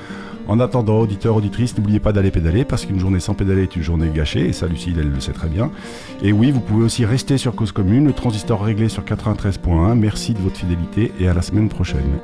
En 0.48 0.60
attendant, 0.60 1.00
auditeurs, 1.00 1.36
auditrices, 1.36 1.78
n'oubliez 1.78 2.00
pas 2.00 2.12
d'aller 2.12 2.32
pédaler 2.32 2.66
parce 2.66 2.86
qu'une 2.86 3.00
journée 3.00 3.20
sans 3.20 3.36
pédaler 3.36 3.62
est 3.62 3.76
une 3.76 3.84
journée 3.84 4.10
gâchée, 4.14 4.48
et 4.48 4.54
ça, 4.54 4.66
Lucille, 4.68 4.96
elle 5.00 5.12
le 5.12 5.20
sait 5.20 5.32
très 5.32 5.48
bien. 5.48 5.72
Et 6.24 6.34
oui, 6.34 6.50
vous 6.50 6.60
pouvez 6.60 6.84
aussi 6.84 7.06
rester 7.06 7.38
sur 7.38 7.56
Cause 7.56 7.72
Commune, 7.72 8.08
le 8.08 8.14
transistor 8.14 8.64
réglé 8.64 8.90
sur 8.90 9.04
93.1. 9.04 9.94
Merci 9.94 10.34
de 10.34 10.40
votre 10.40 10.58
fidélité 10.58 11.12
et 11.20 11.28
à 11.28 11.36
la 11.36 11.44
semaine 11.44 11.70
prochaine. 11.70 12.20